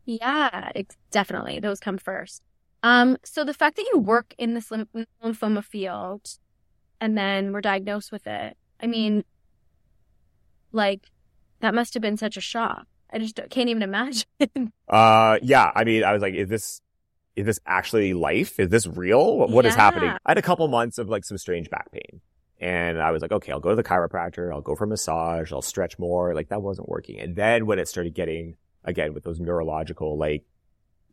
[0.05, 0.73] Yeah,
[1.11, 1.61] definitely.
[1.61, 2.43] Those come first.
[2.83, 4.89] Um, so the fact that you work in this lym-
[5.23, 6.39] lymphoma field
[7.01, 9.25] and then were diagnosed with it, I mean,
[10.73, 11.11] like,
[11.61, 12.87] that must have been such a shock.
[13.13, 14.25] I just can't even imagine.
[14.89, 15.71] Uh, yeah.
[15.75, 16.83] I mean, I was like, is this,
[17.35, 18.61] is this actually life?
[18.61, 19.39] Is this real?
[19.39, 20.11] What, what is happening?
[20.11, 22.21] I had a couple months of like some strange back pain.
[22.61, 24.53] And I was like, okay, I'll go to the chiropractor.
[24.53, 25.51] I'll go for massage.
[25.51, 26.35] I'll stretch more.
[26.35, 27.19] Like that wasn't working.
[27.21, 30.45] And then when it started getting, again, with those neurological, like,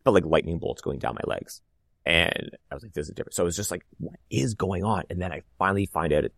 [0.09, 1.61] felt like lightning bolts going down my legs.
[2.05, 3.35] And I was like, this is different.
[3.35, 5.03] So it was just like, what is going on?
[5.09, 6.33] And then I finally find out it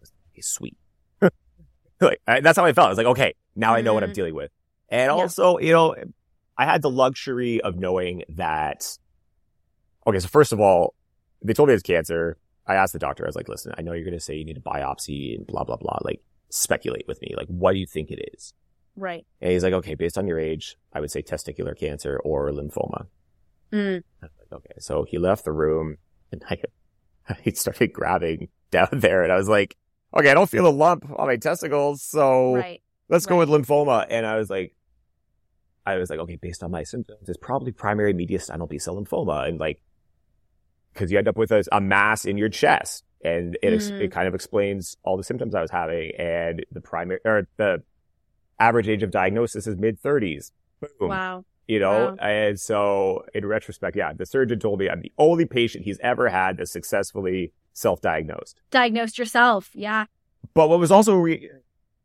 [0.00, 0.12] was
[0.46, 0.76] sweet.
[2.00, 2.86] like, I, that's how I felt.
[2.86, 4.14] I was like, okay, now I know what I'm Mhm.
[4.14, 4.50] dealing with.
[4.88, 5.22] And Yeah.
[5.22, 5.94] also, you know,
[6.58, 8.98] I had the luxury of knowing that.
[10.06, 10.94] Okay, so first of all,
[11.42, 12.38] they told me it's cancer.
[12.66, 14.44] I asked the doctor, I was like, listen, I know you're going to say you
[14.44, 15.98] need a biopsy and blah, blah, blah.
[16.02, 17.34] Like, speculate with me.
[17.36, 18.52] Like, what do you think it is?
[18.96, 19.24] Right.
[19.40, 23.06] And he's like, okay, based on your age, I would say testicular cancer or lymphoma.
[23.72, 24.02] Mm.
[24.22, 24.74] I like, okay.
[24.78, 25.96] So he left the room
[26.32, 26.58] and I,
[27.42, 29.76] he started grabbing down there and I was like,
[30.16, 32.02] okay, I don't feel a lump on my testicles.
[32.02, 32.80] So Right.
[33.08, 34.06] let's go with lymphoma.
[34.08, 34.74] And I was like,
[35.84, 39.48] I was like, okay, based on my symptoms, it's probably primary mediastinal B cell lymphoma.
[39.48, 39.80] And like,
[40.94, 44.00] cause you end up with a, a mass in your chest and it, ex- Mhm.
[44.00, 47.82] it kind of explains all the symptoms I was having and the primary or the
[48.58, 50.52] average age of diagnosis is mid thirties.
[50.98, 51.44] Boom Wow.
[51.66, 52.16] you know?
[52.20, 52.26] Wow.
[52.26, 56.28] And so in retrospect, yeah, the surgeon told me I'm the only patient he's ever
[56.28, 58.60] had that successfully self-diagnosed.
[58.70, 59.70] Diagnosed yourself.
[59.74, 60.06] Yeah.
[60.54, 61.50] But what was also re-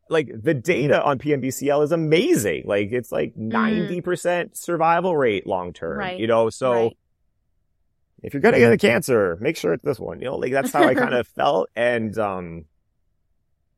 [0.10, 2.64] like the data on PMBCL is amazing.
[2.66, 6.00] Like it's like 90% survival rate long term, Mm.
[6.00, 6.20] Right.
[6.20, 6.50] you know?
[6.50, 6.98] So Right.
[8.24, 10.52] if you're going to get a cancer, make sure it's this one, you know, like
[10.52, 11.70] that's how I kind of felt.
[11.76, 12.66] And, um,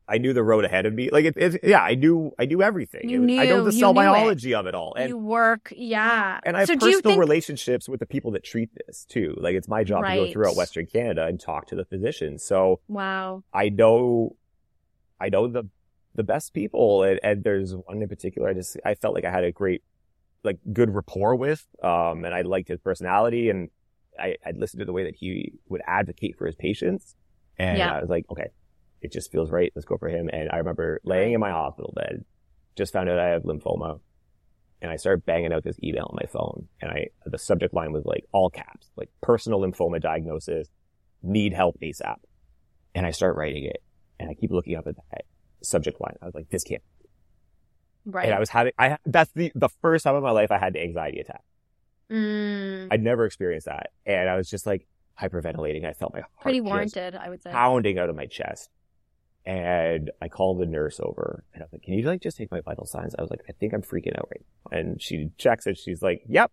[0.06, 1.08] I knew the road ahead of me.
[1.10, 3.08] Like it, it yeah, I knew, I knew everything.
[3.08, 4.04] You knew, I know the cell knew it.
[4.04, 4.94] biology of it all.
[4.94, 5.72] And you work.
[5.74, 6.40] Yeah.
[6.44, 9.34] and I have so personal think, relationships with the people that treat this too.
[9.38, 12.44] Like it's my job to go throughout Western Canada and talk to the physicians.
[12.44, 13.44] So wow.
[13.52, 14.36] I know,
[15.18, 15.68] I know the,
[16.14, 17.02] the best people.
[17.02, 18.50] And, and there's one in particular.
[18.50, 19.82] I just, I felt like I had a great,
[20.42, 23.70] like good rapport with, um, and I liked his personality and
[24.18, 27.16] I, I'd listened to the way that he would advocate for his patients.
[27.56, 27.94] And Yeah.
[27.94, 28.50] I was like, okay,
[29.04, 29.70] it just feels right.
[29.76, 30.30] Let's go for him.
[30.32, 32.24] And I remember laying in my hospital bed,
[32.74, 34.00] just found out I have lymphoma
[34.80, 36.68] and I started banging out this email on my phone.
[36.80, 40.68] And I, the subject line was like all caps, like personal lymphoma diagnosis,
[41.22, 42.16] need help ASAP.
[42.94, 43.82] And I start writing it
[44.18, 45.26] and I keep looking up at that
[45.62, 46.16] subject line.
[46.22, 46.82] I was like, this can't.
[48.06, 48.24] Right.
[48.24, 50.76] And I was having, I, that's the, the first time in my life I had
[50.76, 51.42] an anxiety attack.
[52.10, 53.90] mm, I'd never experienced that.
[54.06, 54.86] And I was just like
[55.20, 55.84] hyperventilating.
[55.84, 57.50] I felt my heart pretty warranted, I would say.
[57.50, 58.70] pounding out of my chest.
[59.46, 62.50] And I called the nurse over and I was like, can you like just take
[62.50, 63.14] my vital signs?
[63.18, 64.78] I was like, I think I'm freaking out right now.
[64.78, 65.76] And she checks it.
[65.78, 66.50] She's like, yep.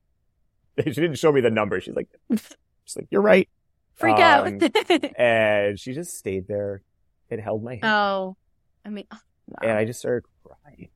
[0.83, 1.79] She didn't show me the number.
[1.79, 3.47] She's like, she's like, you're right.
[3.95, 4.21] Freak Um,
[4.61, 5.19] out.
[5.19, 6.81] And she just stayed there
[7.29, 7.85] and held my hand.
[7.85, 8.35] oh,
[8.85, 9.59] I mean, oh, wow.
[9.69, 10.89] And I just started crying.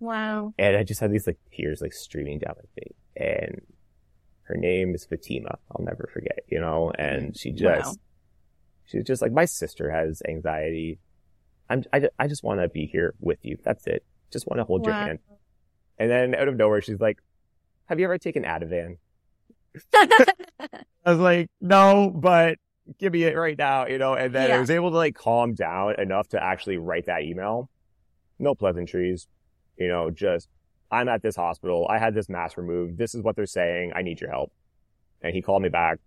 [0.00, 0.54] wow.
[0.58, 2.96] And I just had these like tears like streaming down my face.
[3.16, 3.60] And
[4.44, 5.58] her name is Fatima.
[5.72, 6.90] I'll never forget, you know?
[6.98, 7.94] And she just, Wow.
[8.86, 11.00] she's just like, my sister has anxiety.
[11.70, 13.58] I'm, I, I just want to be here with you.
[13.62, 14.04] That's it.
[14.32, 15.18] Just want to hold your hand.
[15.98, 17.18] And then out of nowhere, she's like,
[17.86, 18.98] have you ever taken Ativan?
[19.94, 22.58] I was like, no, but
[22.98, 24.14] give me it right now, you know?
[24.14, 27.70] And then I was able to like calm down enough to actually write that email.
[28.38, 29.26] No pleasantries,
[29.76, 30.48] you know, just,
[30.90, 31.86] I'm at this hospital.
[31.90, 32.98] I had this mass removed.
[32.98, 33.92] This is what they're saying.
[33.94, 34.52] I need your help.
[35.20, 35.98] And he called me back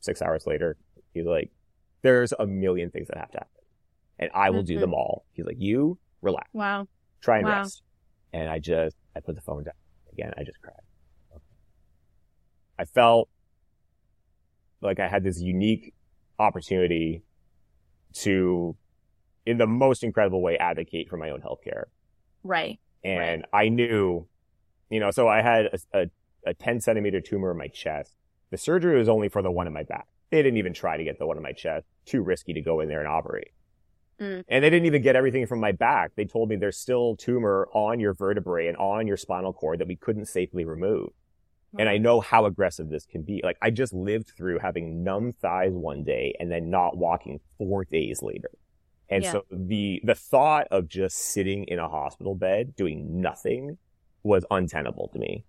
[0.00, 0.76] six hours later.
[1.12, 1.50] He's like,
[2.02, 3.55] there's a million things that have to happen
[4.18, 4.80] and I will do Mhm.
[4.80, 5.24] them all.
[5.32, 6.86] He's like, you relax, wow.
[7.20, 7.58] try and Wow.
[7.62, 7.82] rest.
[8.32, 9.74] And I just, I put the phone down
[10.12, 10.32] again.
[10.36, 10.74] I just cried.
[12.78, 13.28] I felt
[14.82, 15.94] like I had this unique
[16.38, 17.22] opportunity
[18.14, 18.76] to,
[19.46, 21.84] in the most incredible way, advocate for my own healthcare.
[22.42, 22.78] Right.
[23.02, 24.28] And I knew,
[24.90, 26.06] you know, so I had a, a,
[26.48, 28.14] a 10 centimeter tumor in my chest.
[28.50, 30.06] The surgery was only for the one in my back.
[30.30, 31.86] They didn't even try to get the one in my chest.
[32.04, 33.52] Too risky to go in there and operate.
[34.20, 34.44] Mm.
[34.48, 36.12] And they didn't even get everything from my back.
[36.16, 39.88] They told me there's still tumor on your vertebrae and on your spinal cord that
[39.88, 41.10] we couldn't safely remove.
[41.78, 43.42] And I know how aggressive this can be.
[43.44, 47.84] Like I just lived through having numb thighs one day and then not walking four
[47.84, 48.50] days later.
[49.10, 49.32] And yeah.
[49.32, 53.76] so the, the thought of just sitting in a hospital bed doing nothing
[54.22, 55.44] was untenable to me.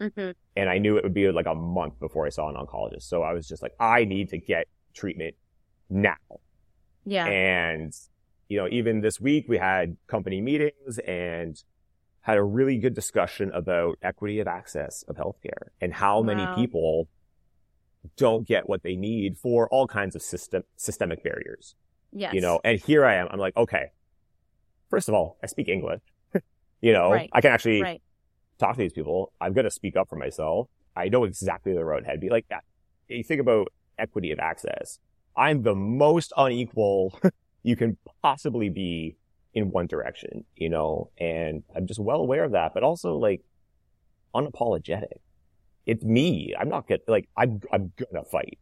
[0.00, 0.30] Mm-hmm.
[0.56, 3.02] And I knew it would be like a month before I saw an oncologist.
[3.02, 5.34] So I was just like, I need to get treatment
[5.88, 6.16] now.
[7.06, 7.26] Yeah.
[7.26, 7.94] And,
[8.48, 11.62] you know, even this week we had company meetings and
[12.20, 16.34] had a really good discussion about equity of access of healthcare and how wow.
[16.34, 17.08] many people
[18.16, 21.74] don't get what they need for all kinds of system, systemic barriers.
[22.12, 22.34] Yes.
[22.34, 23.28] You know, and here I am.
[23.30, 23.92] I'm like, okay,
[24.90, 26.00] first of all, I speak English.
[26.80, 27.30] you know, right.
[27.32, 28.02] I can actually right.
[28.58, 29.32] talk to these people.
[29.40, 30.68] I'm going to speak up for myself.
[30.96, 32.20] I know exactly the road ahead.
[32.20, 32.46] Be like.
[33.08, 34.98] You think about equity of access.
[35.36, 37.18] I'm the most unequal
[37.62, 39.16] you can possibly be
[39.54, 43.42] in one direction, you know, and I'm just well aware of that, but also like
[44.34, 45.20] unapologetic.
[45.86, 46.54] It's me.
[46.58, 48.58] I'm not gonna, like, I'm, I'm gonna fight.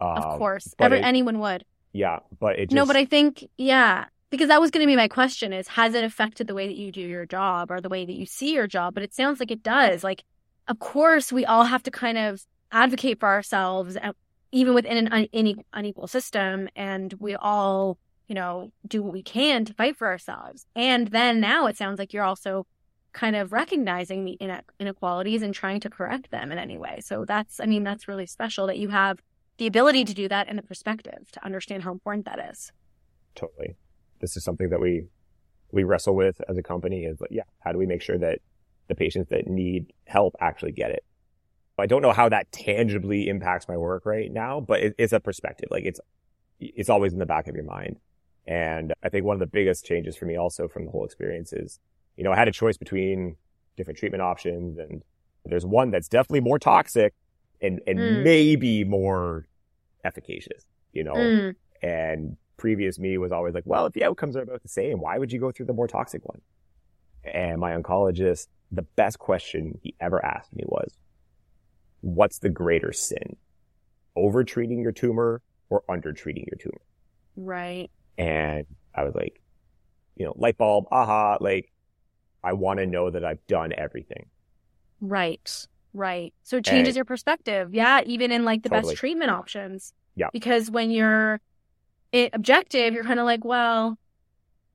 [0.00, 0.74] Um, of course.
[0.78, 1.64] Every, it, anyone would.
[1.92, 2.18] Yeah.
[2.40, 5.06] But it just, No, but I think, yeah, because that was going to be my
[5.06, 8.04] question is, has it affected the way that you do your job or the way
[8.04, 8.94] that you see your job?
[8.94, 10.02] But it sounds like it does.
[10.02, 10.24] Like,
[10.66, 14.12] of course, we all have to kind of advocate for ourselves, uh,
[14.54, 15.28] even within an
[15.72, 16.68] unequal system.
[16.74, 20.66] And we all you know, do what we can to fight for ourselves.
[20.74, 22.66] And then now it sounds like you're also
[23.12, 24.38] kind of recognizing the
[24.80, 27.00] inequalities and trying to correct them in any way.
[27.02, 29.18] So that's, I mean, that's really special that you have
[29.58, 32.72] the ability to do that and the perspective to understand how important that is.
[33.34, 33.76] Totally.
[34.20, 35.04] This is something that we,
[35.70, 38.38] we wrestle with as a company is like, yeah, how do we make sure that
[38.88, 41.04] the patients that need help actually get it?
[41.82, 45.20] I don't know how that tangibly impacts my work right now, but it, it's a
[45.20, 45.68] perspective.
[45.70, 46.00] Like it's,
[46.60, 47.98] it's always in the back of your mind.
[48.46, 51.52] And I think one of the biggest changes for me also from the whole experience
[51.52, 51.80] is,
[52.16, 53.36] you know, I had a choice between
[53.76, 55.02] different treatment options and
[55.44, 57.12] there's one that's definitely more toxic
[57.60, 58.22] and, and mm.
[58.22, 59.46] maybe more
[60.04, 61.54] efficacious, you know, mm.
[61.82, 65.18] and previous me was always like, well, if the outcomes are about the same, why
[65.18, 66.40] would you go through the more toxic one?
[67.24, 70.92] And my oncologist, the best question he ever asked me was,
[72.04, 73.36] what's the greater sin?
[74.14, 75.40] Over treating your tumor
[75.70, 76.80] or under treating your tumor?
[77.34, 77.90] Right.
[78.18, 79.40] And I was like,
[80.14, 81.72] you know, light bulb, aha, like,
[82.42, 84.26] I want to know that I've done everything.
[85.00, 85.66] Right.
[85.94, 86.34] Right.
[86.42, 87.74] So it changes and, your perspective.
[87.74, 88.02] Yeah.
[88.04, 88.92] Even in like the totally.
[88.92, 89.94] best treatment options.
[90.14, 90.28] Yeah.
[90.32, 91.40] Because when you're
[92.12, 93.98] it, objective, you're kind of like, well,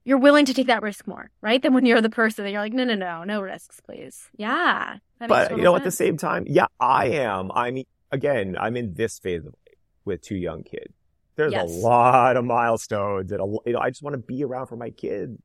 [0.05, 1.61] you're willing to take that risk more, right?
[1.61, 4.29] Than when you're the person that you're like, no, no, no, no risks, please.
[4.37, 4.97] Yeah.
[5.19, 5.81] But, you know, sense.
[5.81, 7.51] at the same time, yeah, I am.
[7.53, 10.93] I mean, again, I'm in this phase of life with two young kids.
[11.35, 11.69] There's yes.
[11.69, 14.75] a lot of milestones and a, you know, I just want to be around for
[14.75, 15.37] my kid.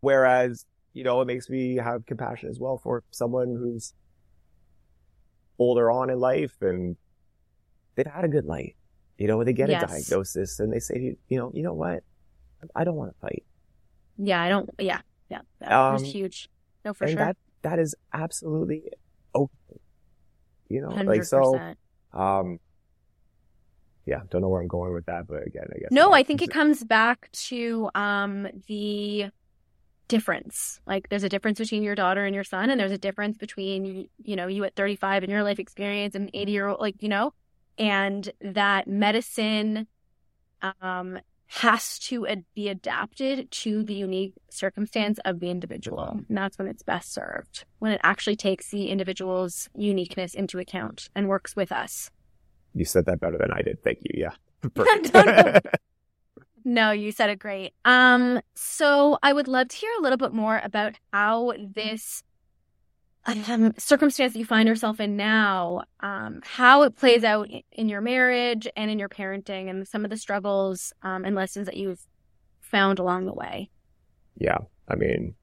[0.00, 3.94] Whereas, you know, it makes me have compassion as well for someone who's
[5.58, 6.96] older on in life and
[7.94, 8.74] they've had a good life.
[9.18, 9.82] You know, they get yes.
[9.82, 12.02] a diagnosis and they say, you know, you know what?
[12.74, 13.44] I don't want to fight.
[14.22, 14.68] Yeah, I don't.
[14.78, 15.00] Yeah,
[15.30, 16.48] yeah, that um, was huge.
[16.84, 17.24] No, for and sure.
[17.24, 18.90] That that is absolutely
[19.34, 19.80] okay.
[20.68, 21.06] You know, 100%.
[21.06, 21.74] like so.
[22.12, 22.58] Um,
[24.06, 25.88] yeah, don't know where I'm going with that, but again, I guess.
[25.90, 29.26] No, I think it comes back to um, the
[30.08, 30.80] difference.
[30.86, 34.08] Like there's a difference between your daughter and your son, and there's a difference between
[34.22, 37.08] you know you at 35 and your life experience and 80 year old, like you
[37.08, 37.32] know,
[37.78, 39.86] and that medicine
[40.82, 41.18] um,
[41.52, 42.24] has to
[42.54, 46.20] be adapted to the unique circumstance of the individual.
[46.28, 51.08] And that's when it's best served, when it actually takes the individual's uniqueness into account
[51.12, 52.08] and works with us.
[52.72, 53.82] You said that better than I did.
[53.82, 54.28] Thank you.
[54.28, 55.60] Yeah.
[56.64, 57.72] no, you said it great.
[57.84, 62.22] Um, so I would love to hear a little bit more about how this
[63.26, 68.00] um, circumstance that you find yourself in now, um, how it plays out in your
[68.00, 72.00] marriage and in your parenting, and some of the struggles um, and lessons that you've
[72.60, 73.70] found along the way.
[74.36, 74.58] Yeah,
[74.88, 75.34] I mean,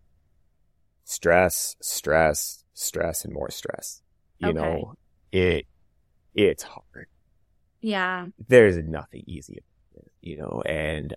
[1.04, 4.02] stress, stress, stress, and more stress.
[4.40, 4.58] You okay.
[4.60, 4.94] know,
[5.32, 5.66] it
[6.34, 7.08] it's hard.
[7.82, 8.28] Yeah.
[8.48, 9.60] There's nothing easy,
[10.22, 11.16] you know, and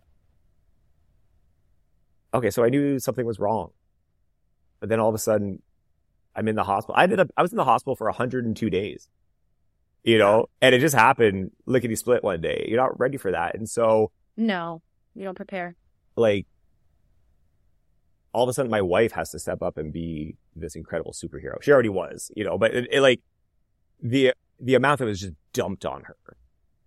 [2.34, 3.70] okay, so I knew something was wrong.
[4.78, 5.62] But then all of a sudden
[6.34, 6.94] I'm in the hospital.
[6.96, 9.08] I ended up, I was in the hospital for 102 days,
[10.04, 12.66] you know, and it just happened lickety split one day.
[12.68, 13.56] You're not ready for that.
[13.56, 14.12] And so.
[14.36, 14.82] No,
[15.14, 15.76] you don't prepare.
[16.16, 16.46] Like,
[18.32, 21.60] all of a sudden my wife has to step up and be this incredible superhero.
[21.62, 23.20] She already was, you know, but it, it like
[24.00, 26.16] the, the amount that was just dumped on her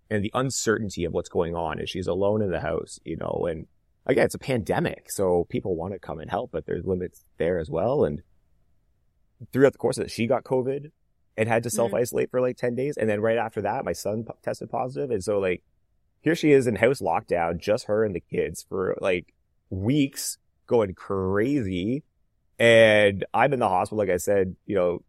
[0.10, 3.46] and the uncertainty of what's going on and she's alone in the house, you know,
[3.50, 3.68] and
[4.06, 5.12] again, it's a pandemic.
[5.12, 8.06] So people want to come and help, but there's limits there as well.
[8.06, 8.22] And
[9.52, 10.92] throughout the course of it, she got COVID
[11.38, 11.76] and had to mm-hmm.
[11.76, 12.98] self isolate for like 10 days.
[12.98, 15.12] And then right after that, my son p- tested positive.
[15.12, 15.64] And so like,
[16.22, 19.34] here she is in house lockdown, just her and the kids for like
[19.70, 20.38] weeks
[20.68, 22.04] going crazy.
[22.60, 25.04] And I'm in the hospital, like I said, you know,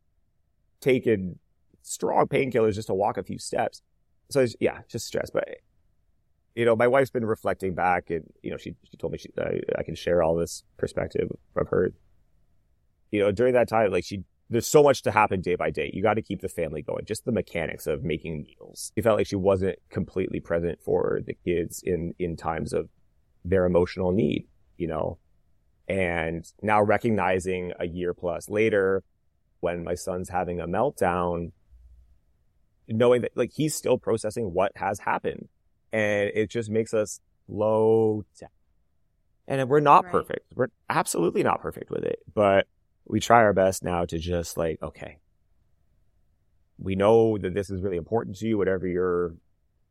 [0.80, 1.38] taking
[1.82, 3.82] strong painkillers just to walk a few steps.
[4.30, 5.30] So yeah, just stress.
[5.30, 5.48] But
[6.54, 9.28] you know, my wife's been reflecting back, and you know, she she told me she,
[9.38, 11.92] uh, I can share all this perspective from her.
[13.14, 15.88] You know, during that time, like she, there's so much to happen day by day.
[15.94, 17.04] You got to keep the family going.
[17.04, 18.90] Just the mechanics of making meals.
[18.96, 22.88] She felt like she wasn't completely present for the kids in in times of
[23.44, 24.48] their emotional need.
[24.78, 25.18] You know,
[25.86, 29.04] and now recognizing a year plus later,
[29.60, 31.52] when my son's having a meltdown,
[32.88, 35.48] knowing that like he's still processing what has happened
[35.92, 38.50] and it just makes us slow down.
[39.46, 40.12] And we're not right.
[40.12, 40.52] perfect.
[40.56, 42.66] We're absolutely not perfect with it, but
[43.06, 45.18] we try our best now to just like, okay,
[46.78, 49.34] we know that this is really important to you, whatever you're,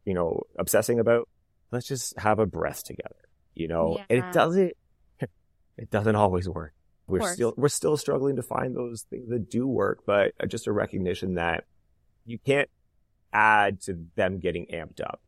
[0.05, 1.30] you know, obsessing about.
[1.72, 3.16] Let's just have a breath together,
[3.55, 4.05] you know, yeah.
[4.09, 4.74] and it doesn't,
[5.78, 6.74] it doesn't always work.
[7.05, 10.68] We're still, we're still struggling to find those things that do work, but uh, just
[10.68, 11.66] a recognition that
[12.26, 12.70] you can't
[13.34, 15.22] add to them getting amped up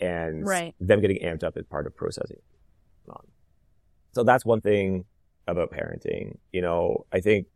[0.00, 0.74] and right.
[0.80, 2.40] them getting amped up is part of processing.
[3.08, 3.26] Um,
[4.12, 5.04] so that's one thing
[5.46, 6.38] about parenting.
[6.52, 7.46] You know, I think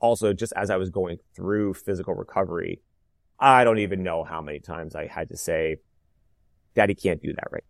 [0.00, 2.80] also just as I was going through physical recovery,
[3.38, 5.76] I don't even know how many times I had to say,
[6.74, 7.64] daddy can't do that right.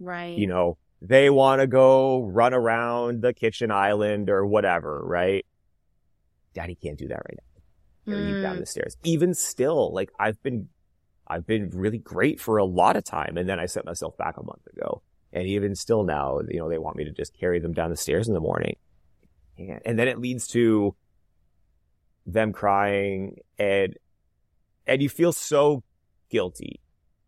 [0.00, 0.38] Right.
[0.38, 5.44] You know, they want to go run around the kitchen island or whatever, right?
[6.54, 7.48] Daddy can't do that right now.
[8.08, 8.42] Mm.
[8.42, 8.96] down the stairs.
[9.04, 10.68] Even still, like I've been
[11.26, 13.36] I've been really great for a lot of time.
[13.36, 15.02] And then I set myself back a month ago.
[15.32, 17.96] And even still now, you know, they want me to just carry them down the
[17.96, 18.76] stairs in the morning.
[19.58, 20.94] And then it leads to
[22.26, 23.96] them crying and,
[24.86, 25.82] and you feel so
[26.30, 26.80] guilty.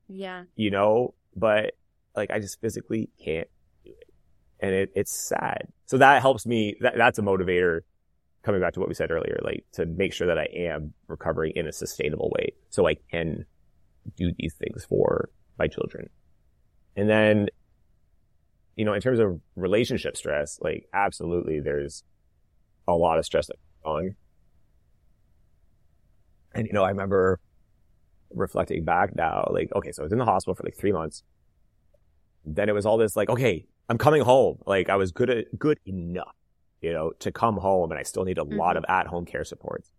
[0.08, 0.44] Yeah.
[0.56, 1.72] You know, but
[2.16, 3.48] like I just physically can't
[3.84, 4.08] do it.
[4.60, 5.68] And it, it's sad.
[5.86, 6.76] So that helps me.
[6.80, 7.80] That, that's a motivator
[8.42, 11.52] coming back to what we said earlier, like to make sure that I am recovering
[11.56, 13.44] in a sustainable way so I can
[14.16, 15.28] do these things for
[15.58, 16.08] my children.
[16.96, 17.48] And then,
[18.76, 22.04] you know, in terms of relationship stress, like absolutely there's
[22.88, 24.14] a lot of stress that's on.
[26.54, 27.40] And, you know, I remember
[28.30, 31.22] reflecting back now, like, okay, so I was in the hospital for like three months.
[32.44, 34.58] Then it was all this like, okay, I'm coming home.
[34.66, 36.34] Like I was good at, good enough,
[36.80, 38.58] you know, to come home and I still need a mm-hmm.
[38.58, 39.90] lot of at home care supports.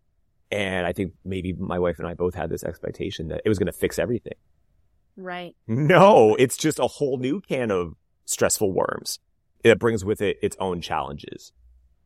[0.51, 3.57] And I think maybe my wife and I both had this expectation that it was
[3.57, 4.33] going to fix everything.
[5.15, 5.55] Right.
[5.67, 7.95] No, it's just a whole new can of
[8.31, 9.19] stressful worms.
[9.63, 11.53] It brings with it its own challenges.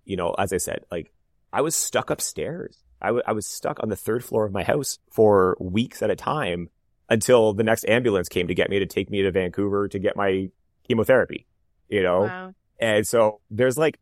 [0.04, 1.12] You know, as I said, like
[1.54, 2.78] I was stuck upstairs.
[3.02, 6.10] I, w- I was stuck on the third floor of my house for weeks at
[6.10, 6.70] a time
[7.10, 10.16] until the next ambulance came to get me to take me to Vancouver to get
[10.16, 10.50] my
[10.88, 11.46] chemotherapy,
[11.88, 12.22] you know?
[12.22, 12.54] Wow.
[12.80, 14.00] And so there's like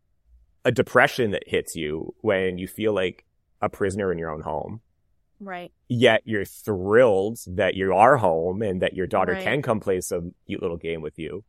[0.64, 3.24] a depression that hits you when you feel like
[3.60, 4.80] a prisoner in your own home.
[5.40, 5.72] Right.
[5.88, 9.44] Yet you're thrilled that you are home and that your daughter right.
[9.44, 11.44] can come play some cute little game with you.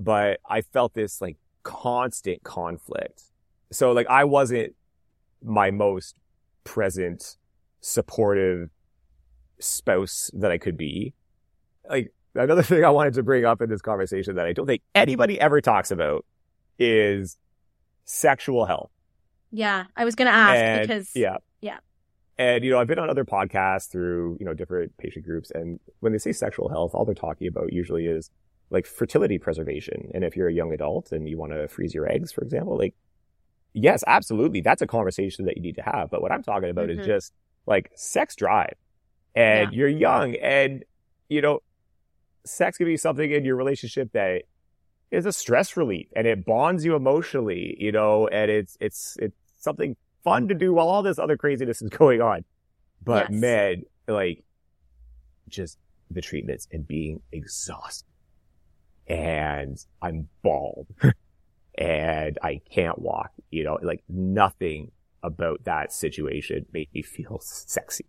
[0.00, 3.22] But I felt this like constant conflict.
[3.70, 4.74] So like I wasn't
[5.42, 6.16] my most
[6.64, 7.36] present,
[7.80, 8.70] supportive
[9.58, 11.14] spouse that I could be.
[11.88, 14.82] Like another thing I wanted to bring up in this conversation that I don't think
[14.94, 16.24] anybody ever talks about
[16.78, 17.36] is
[18.04, 18.90] sexual health.
[19.52, 21.78] Yeah, I was going to ask and, because yeah, yeah.
[22.38, 25.78] And you know, I've been on other podcasts through you know different patient groups, and
[26.00, 28.30] when they say sexual health, all they're talking about usually is
[28.70, 30.10] like fertility preservation.
[30.14, 32.78] And if you're a young adult and you want to freeze your eggs, for example,
[32.78, 32.94] like
[33.72, 36.10] yes, absolutely, that's a conversation that you need to have.
[36.10, 37.00] But what I'm talking about mm-hmm.
[37.00, 37.32] is just
[37.66, 38.74] like sex drive,
[39.34, 39.78] and yeah.
[39.78, 40.84] you're young, and
[41.28, 41.60] you know,
[42.44, 44.42] sex can be something in your relationship that
[45.10, 49.36] is a stress relief and it bonds you emotionally, you know, and it's, it's, it's
[49.58, 52.44] something fun to do while all this other craziness is going on.
[53.02, 53.40] But yes.
[53.40, 54.44] man, like
[55.48, 55.78] just
[56.10, 58.06] the treatments and being exhausted
[59.10, 60.86] and I'm bald
[61.76, 64.92] and I can't walk, you know, like nothing
[65.22, 68.06] about that situation made me feel sexy,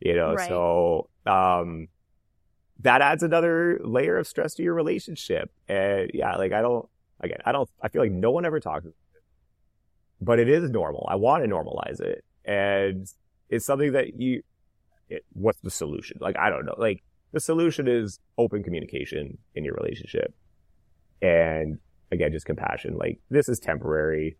[0.00, 0.48] you know, right.
[0.48, 1.88] so, um,
[2.82, 5.52] that adds another layer of stress to your relationship.
[5.68, 6.88] And yeah, like I don't,
[7.20, 8.94] again, I don't, I feel like no one ever talks it,
[10.22, 11.06] but it is normal.
[11.06, 12.24] I want to normalize it.
[12.46, 13.06] And
[13.50, 14.42] it's something that you,
[15.10, 16.16] it, what's the solution?
[16.18, 16.76] Like, I don't know.
[16.78, 17.02] Like,
[17.32, 20.34] the solution is open communication in your relationship
[21.22, 21.78] and
[22.12, 22.96] again, just compassion.
[22.96, 24.36] Like this is temporary.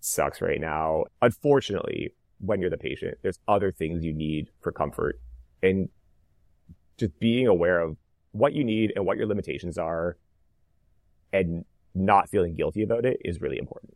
[0.00, 1.04] Sucks right now.
[1.22, 5.20] Unfortunately, when you're the patient, there's other things you need for comfort
[5.62, 5.88] and
[6.96, 7.96] just being aware of
[8.32, 10.16] what you need and what your limitations are
[11.32, 11.64] and
[11.94, 13.94] not feeling guilty about it is really important.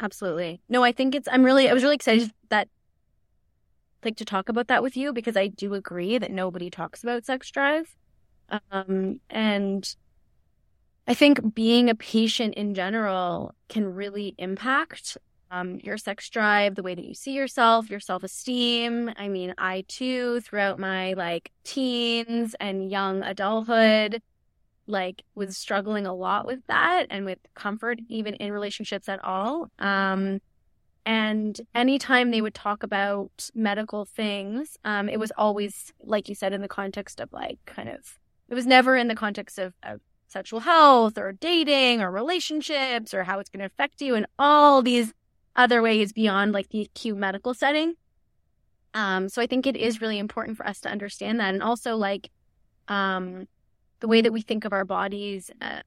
[0.00, 0.60] Absolutely.
[0.68, 2.68] No, I think it's, I'm really, I was really excited that,
[4.04, 7.24] like, to talk about that with you because I do agree that nobody talks about
[7.24, 7.94] sex drive.
[8.70, 9.96] Um, and
[11.06, 15.18] I think being a patient in general can really impact
[15.50, 19.10] um, your sex drive, the way that you see yourself, your self esteem.
[19.16, 24.22] I mean, I too, throughout my like teens and young adulthood,
[24.86, 29.68] like was struggling a lot with that and with comfort even in relationships at all
[29.78, 30.40] um
[31.06, 36.52] and anytime they would talk about medical things um it was always like you said
[36.52, 40.00] in the context of like kind of it was never in the context of, of
[40.28, 44.82] sexual health or dating or relationships or how it's going to affect you and all
[44.82, 45.14] these
[45.54, 47.94] other ways beyond like the acute medical setting.
[48.92, 51.96] Um so i think it is really important for us to understand that and also
[51.96, 52.30] like
[52.88, 53.46] um
[54.00, 55.80] the way that we think of our bodies, uh,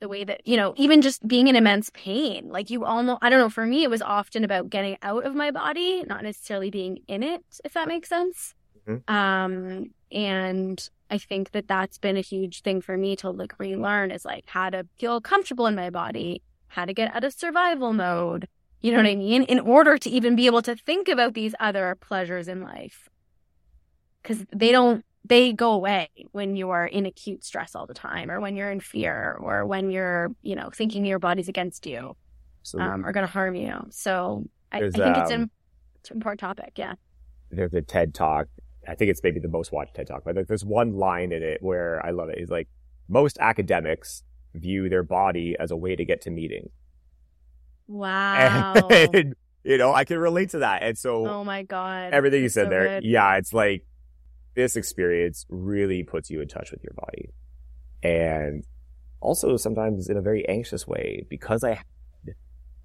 [0.00, 2.48] the way that, you know, even just being in immense pain.
[2.48, 5.24] Like you all know, I don't know, for me, it was often about getting out
[5.24, 8.54] of my body, not necessarily being in it, if that makes sense.
[8.88, 9.14] Mm-hmm.
[9.14, 14.10] Um, and I think that that's been a huge thing for me to like relearn
[14.10, 17.92] is like how to feel comfortable in my body, how to get out of survival
[17.92, 18.48] mode.
[18.80, 19.42] You know what I mean?
[19.42, 23.08] In order to even be able to think about these other pleasures in life.
[24.22, 28.30] Cause they don't they go away when you are in acute stress all the time
[28.30, 32.16] or when you're in fear or when you're you know thinking your body's against you
[32.78, 33.74] um, or going to harm you.
[33.90, 35.50] So i, I think um, it's, an,
[36.00, 36.94] it's an important topic yeah.
[37.50, 38.46] there's a ted talk.
[38.88, 41.62] I think it's maybe the most watched ted talk but there's one line in it
[41.62, 42.38] where i love it.
[42.38, 42.68] It's like
[43.08, 44.22] most academics
[44.54, 46.70] view their body as a way to get to meeting.
[47.86, 48.74] Wow.
[48.90, 50.82] And, you know i can relate to that.
[50.82, 52.14] And so oh my god.
[52.14, 53.04] everything you said so there good.
[53.04, 53.84] yeah it's like
[54.54, 57.32] this experience really puts you in touch with your body.
[58.02, 58.64] And
[59.20, 61.84] also sometimes in a very anxious way because I had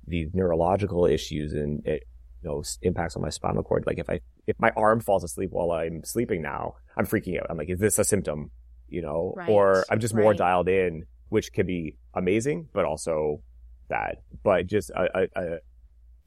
[0.08, 2.04] these neurological issues and it
[2.44, 3.86] you know impacts on my spinal cord.
[3.88, 7.48] Like if I if my arm falls asleep while I'm sleeping now, I'm freaking out.
[7.50, 8.52] I'm like, is this a symptom?
[8.88, 9.50] You know, right.
[9.50, 10.38] or I'm just more right.
[10.38, 13.42] dialed in, which can be amazing, but also
[13.90, 14.18] bad.
[14.44, 15.58] But just a, a, a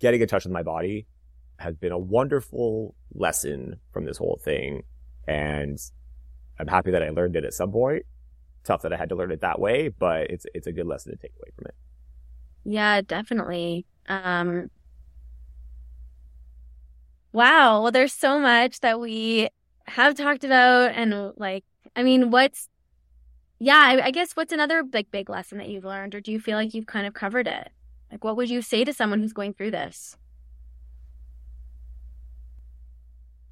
[0.00, 1.06] getting in touch with my body
[1.58, 4.82] has been a wonderful lesson from this whole thing
[5.28, 5.78] and
[6.60, 8.04] I'm happy that I learned it at some point.
[8.64, 11.12] Tough that I had to learn it that way, but it's it's a good lesson
[11.12, 11.74] to take away from it.
[12.64, 13.86] Yeah, definitely.
[14.08, 14.70] Um
[17.32, 19.48] Wow, well there's so much that we
[19.86, 21.64] have talked about and like
[21.96, 22.68] I mean, what's
[23.60, 26.40] yeah, I, I guess what's another like big lesson that you've learned or do you
[26.40, 27.70] feel like you've kind of covered it?
[28.12, 30.16] Like what would you say to someone who's going through this?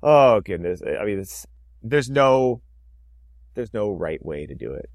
[0.03, 0.83] Oh goodness.
[0.83, 1.47] I mean, it's
[1.91, 2.61] there's no
[3.55, 4.91] there's no right way to do it.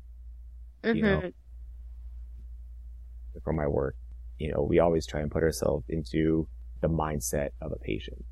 [0.83, 0.95] Mm-hmm.
[0.95, 3.39] You know, mm-hmm.
[3.43, 3.95] from my work,
[4.37, 6.47] you know, we always try and put ourselves into
[6.81, 8.23] the mindset of a patient.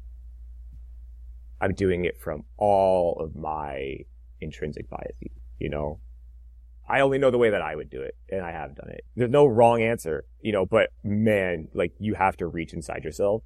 [1.62, 3.98] I'm doing it from all of my
[4.40, 6.00] intrinsic biases, you know.
[6.88, 9.04] I only know the way that I would do it, and I have done it.
[9.16, 13.44] There's no wrong answer, you know, but man, like you have to reach inside yourself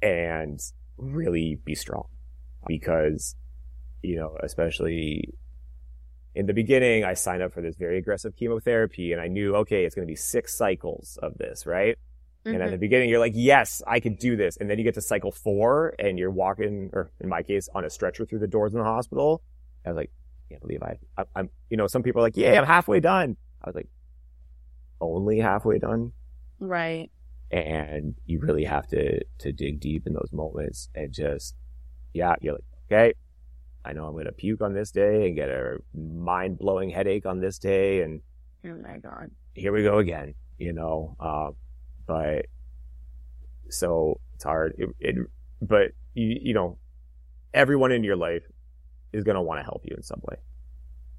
[0.00, 0.58] and
[0.96, 2.06] really be strong
[2.66, 3.36] because
[4.02, 5.34] you know, especially
[6.34, 9.84] in the beginning, I signed up for this very aggressive chemotherapy and I knew, okay,
[9.84, 11.96] it's going to be six cycles of this, right?
[12.44, 12.54] Mm-hmm.
[12.54, 12.80] And at the mm-hmm.
[12.80, 14.58] beginning, you're like, yes, I can do this.
[14.58, 17.86] And then you get to cycle four and you're walking, or in my case, on
[17.86, 19.42] a stretcher through the doors in the hospital.
[19.84, 20.10] I was like,
[20.46, 23.00] I can't believe I, I I'm, you know, some people are like, yeah, I'm halfway
[23.00, 23.36] done.
[23.64, 23.88] I was like,
[25.00, 26.12] only halfway done.
[26.60, 27.10] Right.
[27.50, 31.54] And you really have to, to dig deep in those moments and just,
[32.12, 33.14] yeah, you're like, okay,
[33.86, 37.24] I know I'm going to puke on this day and get a mind blowing headache
[37.24, 38.02] on this day.
[38.02, 38.20] And
[38.66, 41.16] oh my God, here we go again, you know.
[41.20, 41.50] Uh,
[42.06, 42.46] but
[43.70, 44.74] so it's hard.
[44.76, 45.16] It, it,
[45.62, 46.78] but you, you know,
[47.54, 48.42] everyone in your life
[49.12, 50.36] is going to want to help you in some way.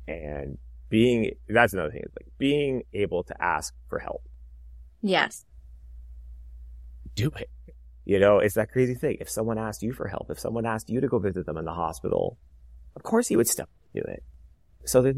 [0.07, 0.57] And
[0.89, 2.01] being, that's another thing.
[2.05, 4.23] Is like being able to ask for help.
[5.01, 5.45] Yes.
[7.15, 7.49] Do it.
[8.05, 9.17] You know, it's that crazy thing.
[9.19, 11.65] If someone asked you for help, if someone asked you to go visit them in
[11.65, 12.37] the hospital,
[12.97, 14.23] of course you would step do it.
[14.85, 15.15] So there's,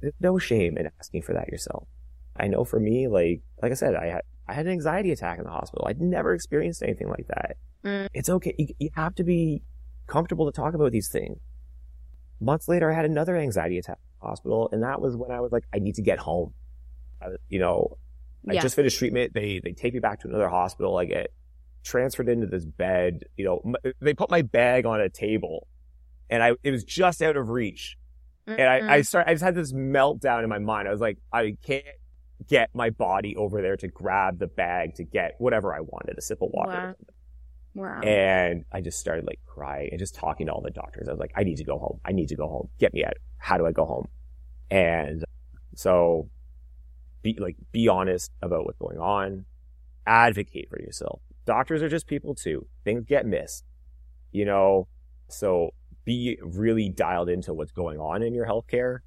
[0.00, 1.86] there's no shame in asking for that yourself.
[2.36, 5.38] I know for me, like, like I said, I had, I had an anxiety attack
[5.38, 5.86] in the hospital.
[5.88, 7.56] I'd never experienced anything like that.
[7.84, 8.08] Mm.
[8.12, 8.54] It's okay.
[8.58, 9.62] You, you have to be
[10.06, 11.38] comfortable to talk about these things.
[12.40, 15.40] Months later, I had another anxiety attack in the hospital, and that was when I
[15.40, 16.52] was like, I need to get home.
[17.22, 17.96] I, you know,
[18.48, 18.60] I Yeah.
[18.62, 19.32] just finished treatment.
[19.34, 20.98] They, they take me back to another hospital.
[20.98, 21.32] I get
[21.82, 23.24] transferred into this bed.
[23.36, 25.66] You know, m- they put my bag on a table
[26.30, 27.96] and I, it was just out of reach.
[28.46, 28.88] And Mm-hmm.
[28.88, 30.86] I, I started, I just had this meltdown in my mind.
[30.86, 31.84] I was like, I can't
[32.48, 36.22] get my body over there to grab the bag to get whatever I wanted, a
[36.22, 36.96] sip of water.
[37.74, 37.82] Wow.
[37.82, 38.00] wow.
[38.02, 41.08] And I just started like crying and just talking to all the doctors.
[41.08, 42.00] I was like, I need to go home.
[42.04, 42.68] I need to go home.
[42.78, 43.14] Get me out.
[43.38, 44.06] How do I go home?
[44.70, 45.24] And
[45.74, 46.28] so
[47.22, 49.44] be like, be honest about what's going on.
[50.06, 51.20] Advocate for yourself.
[51.46, 52.66] Doctors are just people too.
[52.84, 53.64] Things get missed,
[54.30, 54.86] you know?
[55.28, 55.70] So
[56.06, 59.00] be really dialed into what's going on in your healthcare.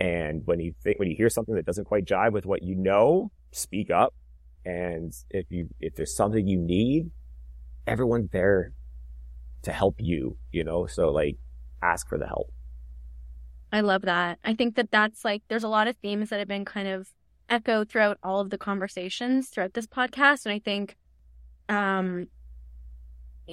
[0.00, 2.74] And when you think, when you hear something that doesn't quite jive with what you
[2.74, 4.14] know, speak up.
[4.64, 7.10] And if you, if there's something you need,
[7.86, 8.72] everyone's there
[9.62, 10.86] to help you, you know?
[10.86, 11.36] So like
[11.82, 12.50] ask for the help.
[13.72, 14.38] I love that.
[14.44, 17.08] I think that that's like, there's a lot of themes that have been kind of
[17.48, 20.46] echoed throughout all of the conversations throughout this podcast.
[20.46, 20.96] And I think,
[21.68, 22.28] um,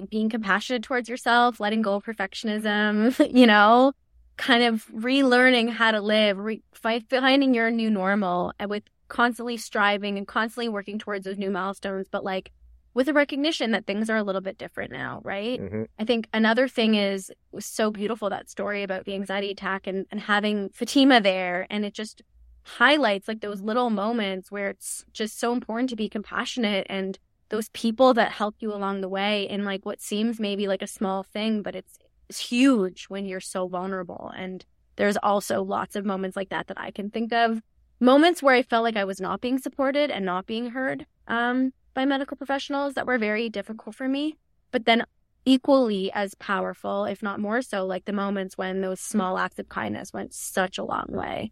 [0.05, 3.93] being compassionate towards yourself, letting go of perfectionism, you know,
[4.37, 10.17] kind of relearning how to live, re- finding your new normal and with constantly striving
[10.17, 12.51] and constantly working towards those new milestones, but like
[12.93, 15.59] with a recognition that things are a little bit different now, right?
[15.59, 19.87] hmm I think another thing is was so beautiful that story about the anxiety attack
[19.87, 21.65] and, and having Fatima there.
[21.69, 22.21] And it just
[22.63, 27.17] highlights like those little moments where it's just so important to be compassionate and
[27.49, 30.87] those people that help you along the way in like what seems maybe like a
[30.87, 31.97] small thing, but it's,
[32.29, 34.31] it's huge when you're so vulnerable.
[34.35, 34.65] And
[34.97, 37.61] there's also lots of moments like that that I can think of.
[37.99, 41.71] Moments where I felt like I was not being supported and not being heard um,
[41.93, 44.35] by medical professionals that were very difficult for me.
[44.71, 45.05] But then
[45.45, 49.69] equally as powerful, if not more so, like the moments when those small acts of
[49.69, 51.51] kindness went such a long way.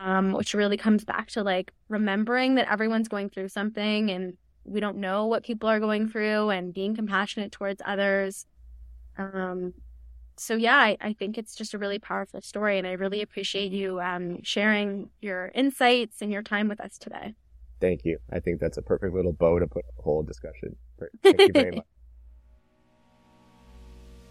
[0.00, 4.36] Um, which really comes back to like remembering that everyone's going through something and
[4.70, 8.46] we don't know what people are going through and being compassionate towards others.
[9.16, 9.74] Um,
[10.36, 13.72] so yeah, I, I think it's just a really powerful story and I really appreciate
[13.72, 17.34] you um, sharing your insights and your time with us today.
[17.80, 18.18] Thank you.
[18.32, 20.76] I think that's a perfect little bow to put the whole discussion.
[21.22, 21.84] Thank you very much.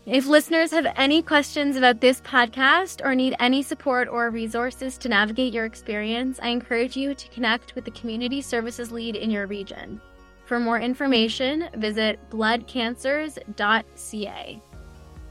[0.05, 5.09] If listeners have any questions about this podcast or need any support or resources to
[5.09, 9.47] navigate your experience, I encourage you to connect with the community services lead in your
[9.47, 9.99] region.
[10.47, 14.61] For more information, visit bloodcancers.ca.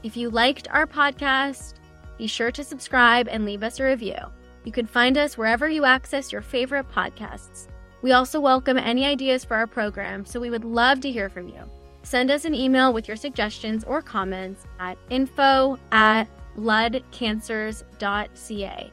[0.03, 1.73] If you liked our podcast,
[2.19, 4.19] be sure to subscribe and leave us a review.
[4.63, 7.67] You can find us wherever you access your favorite podcasts.
[8.03, 11.47] We also welcome any ideas for our program, so we would love to hear from
[11.47, 11.63] you.
[12.03, 18.91] Send us an email with your suggestions or comments at info at bloodcancers.ca.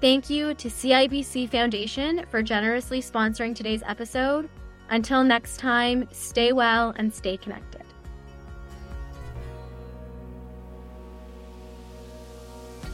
[0.00, 4.50] Thank you to CIBC Foundation for generously sponsoring today's episode.
[4.92, 7.71] Until next time, stay well and stay connected.